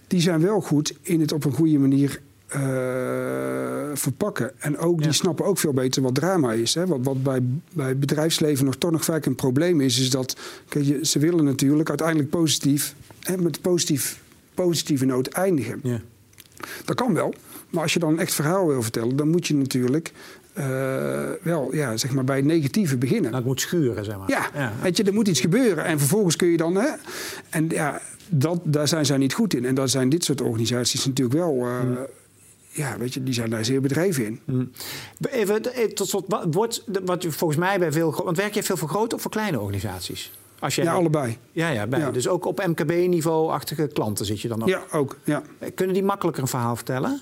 die 0.07 0.21
zijn 0.21 0.41
wel 0.41 0.61
goed 0.61 0.95
in 1.03 1.21
het 1.21 1.33
op 1.33 1.45
een 1.45 1.53
goede 1.53 1.79
manier 1.79 2.21
uh, 2.57 2.61
verpakken. 3.95 4.53
En 4.59 4.79
ook, 4.79 5.03
die 5.03 5.13
snappen 5.13 5.45
ook 5.45 5.59
veel 5.59 5.73
beter 5.73 6.03
wat 6.03 6.15
drama 6.15 6.53
is. 6.53 6.75
Hè? 6.75 6.87
Wat, 6.87 6.99
wat 7.03 7.23
bij, 7.23 7.41
bij 7.73 7.99
bedrijfsleven 7.99 8.65
nog 8.65 8.77
toch 8.77 8.91
nog 8.91 9.05
vaak 9.05 9.27
een 9.27 9.35
probleem 9.35 9.81
is, 9.81 9.99
is 10.01 10.11
dat 10.11 10.37
kijk, 10.69 10.99
ze 11.03 11.19
willen 11.19 11.45
natuurlijk 11.45 11.89
uiteindelijk 11.89 12.31
positief, 12.31 12.95
hè, 13.23 13.37
met 13.37 13.61
positief 13.61 14.21
positieve 14.55 15.05
noot 15.05 15.29
eindigen. 15.29 15.81
Ja. 15.83 16.01
Dat 16.85 16.97
kan 16.97 17.15
wel. 17.15 17.35
Maar 17.71 17.83
als 17.83 17.93
je 17.93 17.99
dan 17.99 18.13
een 18.13 18.19
echt 18.19 18.35
verhaal 18.35 18.67
wil 18.67 18.83
vertellen, 18.83 19.17
dan 19.17 19.29
moet 19.29 19.47
je 19.47 19.55
natuurlijk 19.55 20.13
wel 21.43 21.75
ja, 21.75 21.97
zeg 21.97 22.13
maar 22.13 22.25
bij 22.25 22.37
het 22.37 22.45
negatieve 22.45 22.97
beginnen. 22.97 23.33
Dat 23.33 23.45
moet 23.45 23.61
schuren, 23.61 24.05
zeg 24.05 24.19
maar. 24.19 24.31
Ja, 24.31 24.51
ja, 24.55 24.73
weet 24.83 24.97
je, 24.97 25.03
er 25.03 25.15
moet 25.15 25.29
iets 25.29 25.41
gebeuren. 25.41 25.85
En 25.85 25.99
vervolgens 25.99 26.37
kun 26.37 26.49
je 26.49 26.57
dan. 26.57 26.75
Hè, 26.75 26.89
en 27.49 27.69
ja, 27.69 28.01
dat, 28.29 28.61
daar 28.63 28.89
zijn 28.89 29.07
zij 29.07 29.17
niet 29.17 29.33
goed 29.35 29.55
in. 29.55 29.65
En 29.65 29.75
daar 29.75 29.89
zijn 29.89 30.09
dit 30.09 30.25
soort 30.25 30.41
organisaties 30.41 31.07
natuurlijk 31.07 31.39
wel. 31.39 31.67
Uh, 31.67 31.81
Ja, 32.71 32.99
weet 32.99 33.15
je, 33.15 33.23
die 33.23 33.35
zijn 33.35 33.51
daar 33.51 33.65
zeer 33.65 33.81
bedreven 33.81 34.25
in. 34.25 34.41
Hmm. 34.45 34.71
Even 35.31 35.75
eh, 35.75 35.85
tot 35.85 36.09
slot, 36.09 36.25
wordt, 36.51 36.85
wat 37.05 37.27
volgens 37.29 37.59
mij 37.59 37.79
bij 37.79 37.93
veel. 37.93 38.23
Want 38.25 38.37
werk 38.37 38.55
je 38.55 38.63
veel 38.63 38.77
voor 38.77 38.89
grote 38.89 39.15
of 39.15 39.23
voor 39.23 39.31
kleine 39.31 39.61
organisaties? 39.61 40.31
Als 40.59 40.75
ja, 40.75 40.93
allebei. 40.93 41.39
Ja, 41.53 41.69
ja, 41.69 41.87
bij. 41.87 42.13
dus 42.13 42.29
ook 42.29 42.45
op 42.45 42.67
MKB-niveau-achtige 42.67 43.87
klanten 43.93 44.27
zit 44.27 44.41
je 44.41 44.49
dan 44.49 44.63
ook? 44.63 44.69
Ja, 44.69 44.83
ook. 44.93 45.17
Ja. 45.25 45.43
Kunnen 45.75 45.95
die 45.95 46.05
makkelijker 46.05 46.43
een 46.43 46.49
verhaal 46.49 46.77
vertellen? 46.77 47.21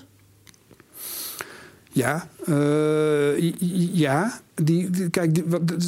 Ja, 1.97 2.27
uh, 2.47 3.33
ja. 3.39 4.31
Die, 4.63 5.09
kijk, 5.09 5.45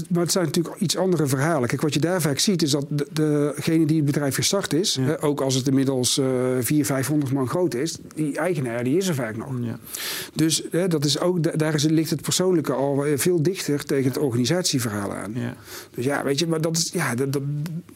maar 0.09 0.21
het 0.21 0.31
zijn 0.31 0.45
natuurlijk 0.45 0.75
iets 0.79 0.97
andere 0.97 1.27
verhalen. 1.27 1.67
Kijk, 1.67 1.81
wat 1.81 1.93
je 1.93 1.99
daar 1.99 2.21
vaak 2.21 2.39
ziet 2.39 2.61
is 2.61 2.71
dat 2.71 2.85
de, 2.89 3.05
degene 3.55 3.85
die 3.85 3.95
het 3.95 4.05
bedrijf 4.05 4.35
gestart 4.35 4.73
is, 4.73 4.95
hè, 4.95 5.23
ook 5.23 5.41
als 5.41 5.55
het 5.55 5.67
inmiddels 5.67 6.17
uh, 6.17 6.25
400, 6.25 6.85
500 6.85 7.31
man 7.31 7.47
groot 7.47 7.73
is, 7.73 7.97
die 8.15 8.37
eigenaar 8.37 8.83
die 8.83 8.97
is 8.97 9.07
er 9.07 9.15
vaak 9.15 9.37
nog. 9.37 9.53
Ja. 9.61 9.79
Dus 10.33 10.63
hè, 10.71 10.87
dat 10.87 11.05
is 11.05 11.19
ook, 11.19 11.59
daar 11.59 11.73
is, 11.73 11.83
ligt 11.83 12.09
het 12.09 12.21
persoonlijke 12.21 12.73
al 12.73 13.05
veel 13.15 13.41
dichter 13.41 13.85
tegen 13.85 14.07
het 14.07 14.17
organisatieverhaal 14.17 15.13
aan. 15.13 15.31
Ja. 15.35 15.55
Dus 15.93 16.05
ja, 16.05 16.23
weet 16.23 16.39
je, 16.39 16.47
maar 16.47 16.61
dat, 16.61 16.77
is, 16.77 16.89
ja, 16.93 17.15
dat, 17.15 17.33
dat, 17.33 17.43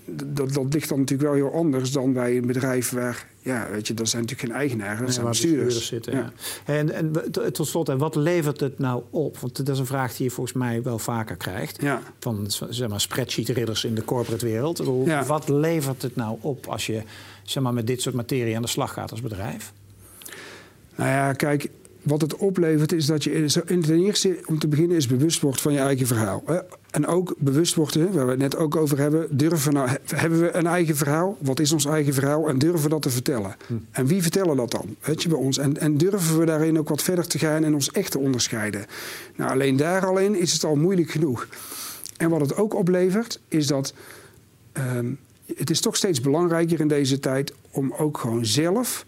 dat, 0.05 0.53
dat 0.53 0.73
ligt 0.73 0.89
dan 0.89 0.99
natuurlijk 0.99 1.29
wel 1.29 1.37
heel 1.37 1.53
anders 1.53 1.91
dan 1.91 2.13
bij 2.13 2.37
een 2.37 2.47
bedrijf 2.47 2.89
waar 2.89 3.31
ja, 3.43 3.67
weet 3.71 3.87
je, 3.87 3.93
dat 3.93 4.09
zijn 4.09 4.21
natuurlijk 4.21 4.49
geen 4.49 4.59
eigenaren, 4.59 5.05
dat 5.05 5.13
zijn 5.13 5.27
bestuurders. 5.27 5.87
zitten, 5.87 6.13
ja. 6.13 6.31
En, 6.65 6.91
en 6.91 7.31
tot 7.51 7.67
slot, 7.67 7.89
en 7.89 7.97
wat 7.97 8.15
levert 8.15 8.59
het 8.59 8.79
nou 8.79 9.03
op? 9.09 9.37
Want 9.37 9.55
dat 9.55 9.69
is 9.69 9.79
een 9.79 9.85
vraag 9.85 10.15
die 10.15 10.25
je 10.25 10.31
volgens 10.31 10.55
mij 10.57 10.62
wel 10.83 10.99
vaker 10.99 11.35
krijgt. 11.35 11.81
Ja. 11.81 12.01
Van 12.19 12.45
zeg 12.69 12.89
maar, 12.89 13.01
spreadsheet-ridders 13.01 13.83
in 13.83 13.95
de 13.95 14.05
corporate 14.05 14.45
wereld. 14.45 14.77
Wat 15.27 15.49
levert 15.49 16.01
het 16.01 16.15
nou 16.15 16.37
op 16.41 16.67
als 16.67 16.85
je 16.85 17.01
zeg 17.43 17.63
maar, 17.63 17.73
met 17.73 17.87
dit 17.87 18.01
soort 18.01 18.15
materie 18.15 18.55
aan 18.55 18.61
de 18.61 18.67
slag 18.67 18.93
gaat 18.93 19.11
als 19.11 19.21
bedrijf? 19.21 19.73
Nou 20.95 21.09
ja, 21.09 21.33
kijk, 21.33 21.69
wat 22.03 22.21
het 22.21 22.35
oplevert 22.35 22.91
is 22.91 23.05
dat 23.05 23.23
je 23.23 23.45
ten 23.65 24.03
eerste 24.03 24.37
om 24.45 24.59
te 24.59 24.67
beginnen 24.67 24.97
is 24.97 25.07
bewust 25.07 25.41
wordt 25.41 25.61
van 25.61 25.73
je 25.73 25.79
eigen 25.79 26.07
verhaal. 26.07 26.43
En 26.91 27.07
ook 27.07 27.35
bewust 27.37 27.75
worden, 27.75 28.13
waar 28.13 28.25
we 28.25 28.31
het 28.31 28.39
net 28.39 28.55
ook 28.55 28.75
over 28.75 28.97
hebben, 28.97 29.37
durven 29.37 29.73
nou, 29.73 29.89
hebben 30.05 30.39
we 30.39 30.55
een 30.55 30.67
eigen 30.67 30.95
verhaal? 30.95 31.37
Wat 31.39 31.59
is 31.59 31.71
ons 31.71 31.85
eigen 31.85 32.13
verhaal? 32.13 32.49
En 32.49 32.57
durven 32.57 32.83
we 32.83 32.89
dat 32.89 33.01
te 33.01 33.09
vertellen? 33.09 33.55
Hm. 33.67 33.73
En 33.91 34.05
wie 34.05 34.21
vertellen 34.21 34.57
dat 34.57 34.71
dan? 34.71 34.95
Weet 35.01 35.23
je, 35.23 35.29
bij 35.29 35.37
ons. 35.37 35.57
En, 35.57 35.77
en 35.79 35.97
durven 35.97 36.39
we 36.39 36.45
daarin 36.45 36.79
ook 36.79 36.89
wat 36.89 37.03
verder 37.03 37.27
te 37.27 37.39
gaan 37.39 37.63
en 37.63 37.73
ons 37.73 37.91
echt 37.91 38.11
te 38.11 38.19
onderscheiden? 38.19 38.85
Nou, 39.35 39.51
alleen 39.51 39.77
daar 39.77 40.05
al 40.05 40.17
in 40.17 40.35
is 40.35 40.53
het 40.53 40.63
al 40.63 40.75
moeilijk 40.75 41.11
genoeg. 41.11 41.47
En 42.17 42.29
wat 42.29 42.41
het 42.41 42.55
ook 42.55 42.75
oplevert, 42.75 43.39
is 43.47 43.67
dat 43.67 43.93
um, 44.95 45.19
het 45.55 45.69
is 45.69 45.79
toch 45.79 45.95
steeds 45.95 46.21
belangrijker 46.21 46.79
in 46.79 46.87
deze 46.87 47.19
tijd 47.19 47.53
om 47.71 47.93
ook 47.97 48.17
gewoon 48.17 48.45
zelf 48.45 49.05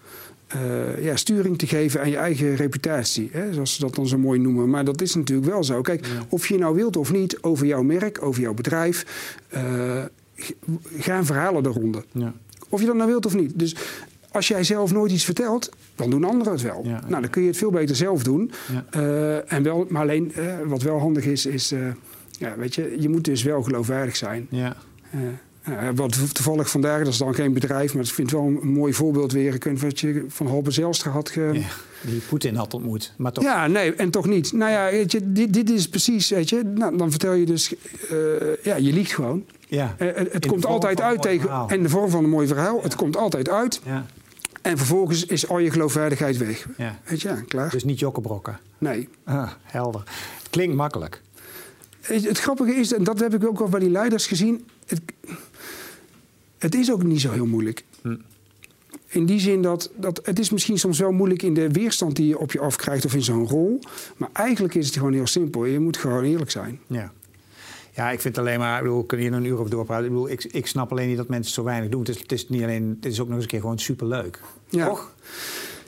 eh, 0.56 1.04
ja, 1.04 1.15
sturing 1.15 1.58
te 1.58 1.68
geven 1.68 2.02
aan 2.02 2.10
je 2.10 2.18
eigen 2.18 2.56
reputatie. 2.56 3.30
Hè, 3.32 3.54
zoals 3.54 3.76
ze 3.76 3.82
dat 3.82 3.96
dan 3.96 4.08
zo 4.08 4.18
mooi 4.18 4.39
noemen. 4.39 4.70
Maar 4.70 4.86
dat 4.86 5.02
is 5.02 5.15
natuurlijk 5.15 5.48
wel 5.48 5.63
zo. 5.63 5.82
Kijk, 5.82 6.08
of 6.30 6.48
je 6.48 6.58
nou 6.58 6.76
wilt 6.76 6.98
of 6.98 7.12
niet 7.12 7.41
over 7.41 7.65
jouw 7.65 7.84
merk, 7.84 8.24
over 8.24 8.41
jouw 8.41 8.54
bedrijf, 8.54 9.06
uh, 9.54 10.04
gaan 10.98 11.26
verhalen 11.26 11.65
eronder. 11.65 12.04
Ja. 12.12 12.34
Of 12.70 12.80
je 12.80 12.86
dat 12.86 12.96
nou 12.96 13.10
wilt 13.10 13.26
of 13.26 13.36
niet. 13.36 13.60
Dus 13.60 13.76
als 14.32 14.48
jij 14.48 14.63
zelf 14.63 14.91
nooit 14.91 15.12
iets 15.12 15.26
vertelt, 15.26 15.70
dan 15.96 16.10
doen 16.10 16.24
anderen 16.24 16.54
het 16.54 16.62
wel. 16.62 16.84
Nou, 16.84 17.22
dan 17.22 17.30
kun 17.30 17.41
je 17.41 17.48
het 17.48 17.58
veel 17.58 17.72
beter 17.72 17.96
zelf 17.96 18.24
doen. 18.24 18.52
Uh, 18.96 19.54
en 19.54 19.63
wel, 19.63 19.86
maar 19.89 20.02
alleen, 20.02 20.34
wat 20.65 20.82
wel 20.82 21.00
handig 21.00 21.26
is, 21.26 21.46
is... 21.46 21.74
ja, 22.39 22.56
weet 22.58 22.76
je, 22.76 22.96
je 23.00 23.10
moet 23.10 23.24
dus 23.24 23.44
wel 23.44 23.63
geloofwaardig 23.63 24.15
zijn. 24.15 24.48
Ja. 24.50 24.76
Uh, 25.69 25.89
wat 25.95 26.36
toevallig 26.36 26.69
vandaag, 26.69 26.99
dat 26.99 27.08
is 27.08 27.17
dan 27.17 27.36
geen 27.36 27.54
bedrijf, 27.54 27.93
maar 27.93 28.04
ik 28.04 28.10
vind 28.10 28.32
het 28.32 28.39
wel 28.39 28.47
een, 28.47 28.67
mooi 28.67 28.93
voorbeeld 28.93 29.32
weer. 29.32 29.54
Ik 29.54 29.63
weet 29.63 29.82
wat 29.82 29.99
je 29.99 30.25
van 30.28 30.47
Halbe 30.47 30.71
Zelstra 30.71 31.12
had. 31.12 31.30
Ge... 31.30 31.49
Ja, 31.54 31.67
die 32.01 32.21
Poetin 32.30 32.56
had 32.56 32.73
ontmoet, 32.73 33.13
maar 33.17 33.32
toch. 33.32 33.43
Ja, 33.43 33.67
nee, 33.67 33.93
en 33.93 34.12
toch 34.12 34.25
niet. 34.25 34.54
Nou 34.54 34.71
ja, 34.71 34.91
weet 34.91 35.12
je, 35.12 35.32
dit, 35.32 35.54
dit 35.54 35.69
is 35.69 35.89
precies, 35.89 36.30
weet 36.30 36.49
je, 36.49 36.63
nou, 36.63 36.97
dan 36.97 37.10
vertel 37.10 37.34
je 37.34 37.45
dus, 37.45 37.73
uh, 38.12 38.19
ja, 38.63 38.75
je 38.75 38.93
liegt 38.93 39.12
gewoon. 39.12 39.45
Ja, 39.67 39.95
uh, 39.99 40.10
het 40.15 40.45
komt 40.45 40.65
altijd 40.65 41.01
uit 41.01 41.21
tegen, 41.21 41.65
in 41.67 41.84
de 41.84 41.89
vorm 41.89 42.10
van 42.10 42.23
een 42.23 42.30
mooi 42.30 42.47
verhaal, 42.47 42.84
het 42.84 42.95
komt 42.95 43.17
altijd 43.17 43.49
uit. 43.49 43.82
Ja. 43.86 44.06
En 44.62 44.78
vervolgens 44.78 45.25
is 45.25 45.47
al 45.47 45.60
je 45.60 45.71
geloofwaardigheid 45.71 46.38
weg. 46.38 46.65
Ja. 46.78 46.99
Weet 47.04 47.21
je, 47.21 47.28
ja, 47.28 47.41
klaar. 47.47 47.69
Dus 47.69 47.84
niet 47.84 47.99
jokkenbrokken? 47.99 48.60
Nee. 48.78 49.10
Ah, 49.23 49.51
helder. 49.63 50.01
Het 50.38 50.49
klinkt 50.49 50.75
makkelijk. 50.75 51.21
Het, 52.01 52.28
het 52.28 52.39
grappige 52.39 52.75
is, 52.75 52.93
en 52.93 53.04
dat 53.04 53.19
heb 53.19 53.34
ik 53.34 53.47
ook 53.47 53.60
al 53.60 53.69
bij 53.69 53.80
die 53.80 53.89
leiders 53.89 54.28
gezien... 54.28 54.67
Het, 54.86 55.01
het 56.58 56.76
is 56.76 56.91
ook 56.91 57.04
niet 57.04 57.22
zo 57.22 57.32
heel 57.32 57.46
moeilijk. 57.46 57.84
Hm. 58.02 58.15
In 59.08 59.26
die 59.26 59.39
zin 59.39 59.62
dat, 59.62 59.91
dat 59.96 60.20
het 60.24 60.39
is 60.39 60.50
misschien 60.50 60.80
soms 60.80 61.00
wel 61.00 61.12
moeilijk 61.12 61.41
in 61.41 61.54
de 61.54 61.72
weerstand 61.72 62.15
die 62.15 62.28
je 62.28 62.39
op 62.39 62.52
je 62.52 62.60
afkrijgt 62.60 63.06
of 63.06 63.13
in 63.13 63.24
zo'n 63.24 63.48
rol. 63.48 63.80
Maar 64.18 64.30
eigenlijk 64.34 64.76
is 64.76 64.86
het 64.86 64.96
gewoon 64.96 65.13
heel 65.13 65.28
simpel. 65.28 65.65
Je 65.65 65.80
moet 65.80 65.98
gewoon 65.98 66.24
eerlijk 66.24 66.52
zijn. 66.52 66.80
Ja. 66.88 67.12
Ja, 67.94 68.12
ik 68.12 68.22
vind 68.22 68.38
alleen 68.38 68.60
maar, 68.60 68.78
ik 68.78 68.84
bedoel, 68.84 69.00
we 69.00 69.06
kunnen 69.06 69.28
hier 69.28 69.36
een 69.36 69.46
uur 69.46 69.58
over 69.58 69.70
doorpraten. 69.70 70.06
Ik, 70.06 70.12
bedoel, 70.12 70.30
ik, 70.30 70.44
ik 70.44 70.68
snap 70.68 70.91
alleen 70.91 71.08
niet 71.08 71.18
dat 71.18 71.28
mensen 71.28 71.54
zo 71.54 71.63
weinig 71.63 71.89
doen. 71.89 72.00
Het 72.00 72.10
is, 72.10 72.20
het 72.20 72.32
is 72.32 72.50
niet 72.50 72.63
alleen, 72.63 72.98
het 73.02 73.12
is 73.12 73.20
ook 73.20 73.28
nog 73.28 73.36
eens 73.36 73.44
een 73.44 73.50
keer 73.50 73.60
gewoon 73.60 73.80
superleuk. 73.80 74.39
Ja. 74.70 74.88
Toch? 74.88 75.13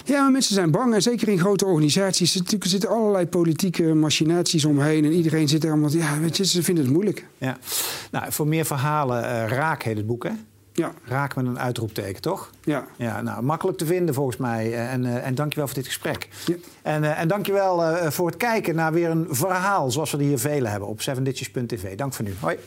Ja, 0.06 0.22
maar 0.22 0.32
mensen 0.32 0.54
zijn 0.54 0.72
bang. 0.72 0.94
En 0.94 1.02
zeker 1.02 1.28
in 1.28 1.40
grote 1.40 1.66
organisaties. 1.66 2.36
Er 2.36 2.58
zitten 2.60 2.90
allerlei 2.90 3.28
politieke 3.28 3.84
machinaties 3.84 4.66
omheen. 4.66 5.06
En 5.06 5.12
iedereen 5.12 5.48
zit 5.48 5.64
er 5.64 5.72
allemaal... 5.72 5.92
Ja, 5.92 6.20
weet 6.20 6.38
je, 6.38 6.46
ze 6.46 6.64
vinden 6.64 6.84
het 6.84 6.94
moeilijk. 6.94 7.26
Ja. 7.38 7.58
Nou, 8.12 8.32
voor 8.32 8.48
meer 8.48 8.66
verhalen, 8.66 9.24
uh, 9.24 9.48
Raak 9.48 9.84
heet 9.84 9.98
het 9.98 10.08
boek, 10.08 10.24
hè? 10.24 10.32
Ja. 10.78 10.94
Raak 11.04 11.36
met 11.36 11.46
een 11.46 11.60
uitroepteken, 11.60 12.22
toch? 12.22 12.50
Ja. 12.64 12.86
ja 12.96 13.22
nou, 13.22 13.44
makkelijk 13.44 13.78
te 13.78 13.86
vinden 13.86 14.16
volgens 14.16 14.38
mij. 14.38 14.74
Eh, 14.74 14.94
en, 14.94 15.04
uh, 15.04 15.26
en 15.26 15.36
dankjewel 15.36 15.68
voor 15.68 15.76
dit 15.76 15.86
gesprek. 15.86 16.30
Ja. 16.46 16.56
En, 16.82 17.04
uh, 17.04 17.20
en 17.20 17.28
dankjewel 17.28 17.84
uh, 17.84 18.10
voor 18.10 18.28
het 18.28 18.38
kijken 18.38 18.76
naar 18.76 18.94
weer 18.94 19.10
een 19.10 19.28
verhaal... 19.30 19.92
zoals 19.92 20.12
we 20.12 20.18
er 20.18 20.24
hier 20.24 20.40
vele 20.40 20.68
hebben 20.68 20.90
op 20.90 21.00
7ditches.tv. 21.00 21.96
Dank 21.96 22.14
voor 22.14 22.26
nu. 22.26 22.36
Hoi. 22.40 22.58